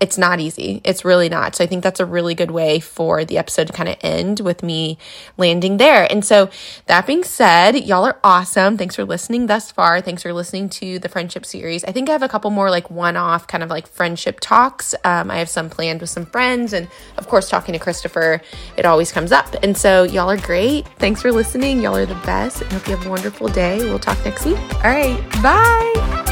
it's 0.00 0.16
not 0.16 0.40
easy. 0.40 0.80
It's 0.82 1.04
really 1.04 1.28
not. 1.28 1.54
So 1.54 1.62
I 1.62 1.66
think 1.66 1.84
that's 1.84 2.00
a 2.00 2.06
really 2.06 2.34
good 2.34 2.50
way 2.50 2.80
for 2.80 3.24
the 3.24 3.36
episode 3.36 3.66
to 3.66 3.72
kind 3.72 3.88
of 3.88 3.96
end 4.00 4.40
with 4.40 4.62
me 4.62 4.96
landing 5.36 5.76
there. 5.76 6.10
And 6.10 6.24
so 6.24 6.48
that 6.86 7.06
being 7.06 7.22
said, 7.22 7.76
y'all 7.76 8.06
are 8.06 8.18
awesome. 8.24 8.78
Thanks 8.78 8.96
for 8.96 9.04
listening 9.04 9.46
thus 9.46 9.70
far. 9.70 10.00
Thanks 10.00 10.22
for 10.22 10.32
listening 10.32 10.70
to 10.70 10.98
the 10.98 11.08
friendship 11.10 11.44
series. 11.44 11.84
I 11.84 11.92
think 11.92 12.08
I 12.08 12.12
have 12.12 12.22
a 12.22 12.28
couple 12.28 12.50
more 12.50 12.70
like 12.70 12.90
one 12.90 13.16
off 13.16 13.46
kind 13.46 13.62
of 13.62 13.68
like 13.68 13.86
friendship 13.86 14.40
talks. 14.40 14.94
Um, 15.04 15.30
I 15.30 15.36
have 15.36 15.50
some 15.50 15.68
planned 15.68 16.00
with 16.00 16.10
some 16.10 16.24
friends. 16.24 16.72
And 16.72 16.88
of 17.18 17.28
course, 17.28 17.50
talking 17.50 17.74
to 17.74 17.78
Christopher, 17.78 18.40
it 18.78 18.86
always 18.86 19.12
comes 19.12 19.32
up. 19.32 19.54
And 19.62 19.76
so 19.76 20.04
y'all 20.04 20.30
are 20.30 20.38
great. 20.38 20.88
Thanks 20.98 21.20
for 21.20 21.30
listening. 21.30 21.80
Y'all 21.80 21.96
are 21.96 22.06
the 22.06 22.14
best. 22.26 22.62
I 22.62 22.66
hope 22.72 22.88
you 22.88 22.96
have 22.96 23.06
a 23.06 23.10
wonderful 23.10 23.48
day. 23.48 23.78
We'll 23.80 23.98
talk 23.98 24.24
next 24.24 24.46
week. 24.46 24.58
All 24.76 24.90
right. 24.90 25.20
Bye. 25.42 26.29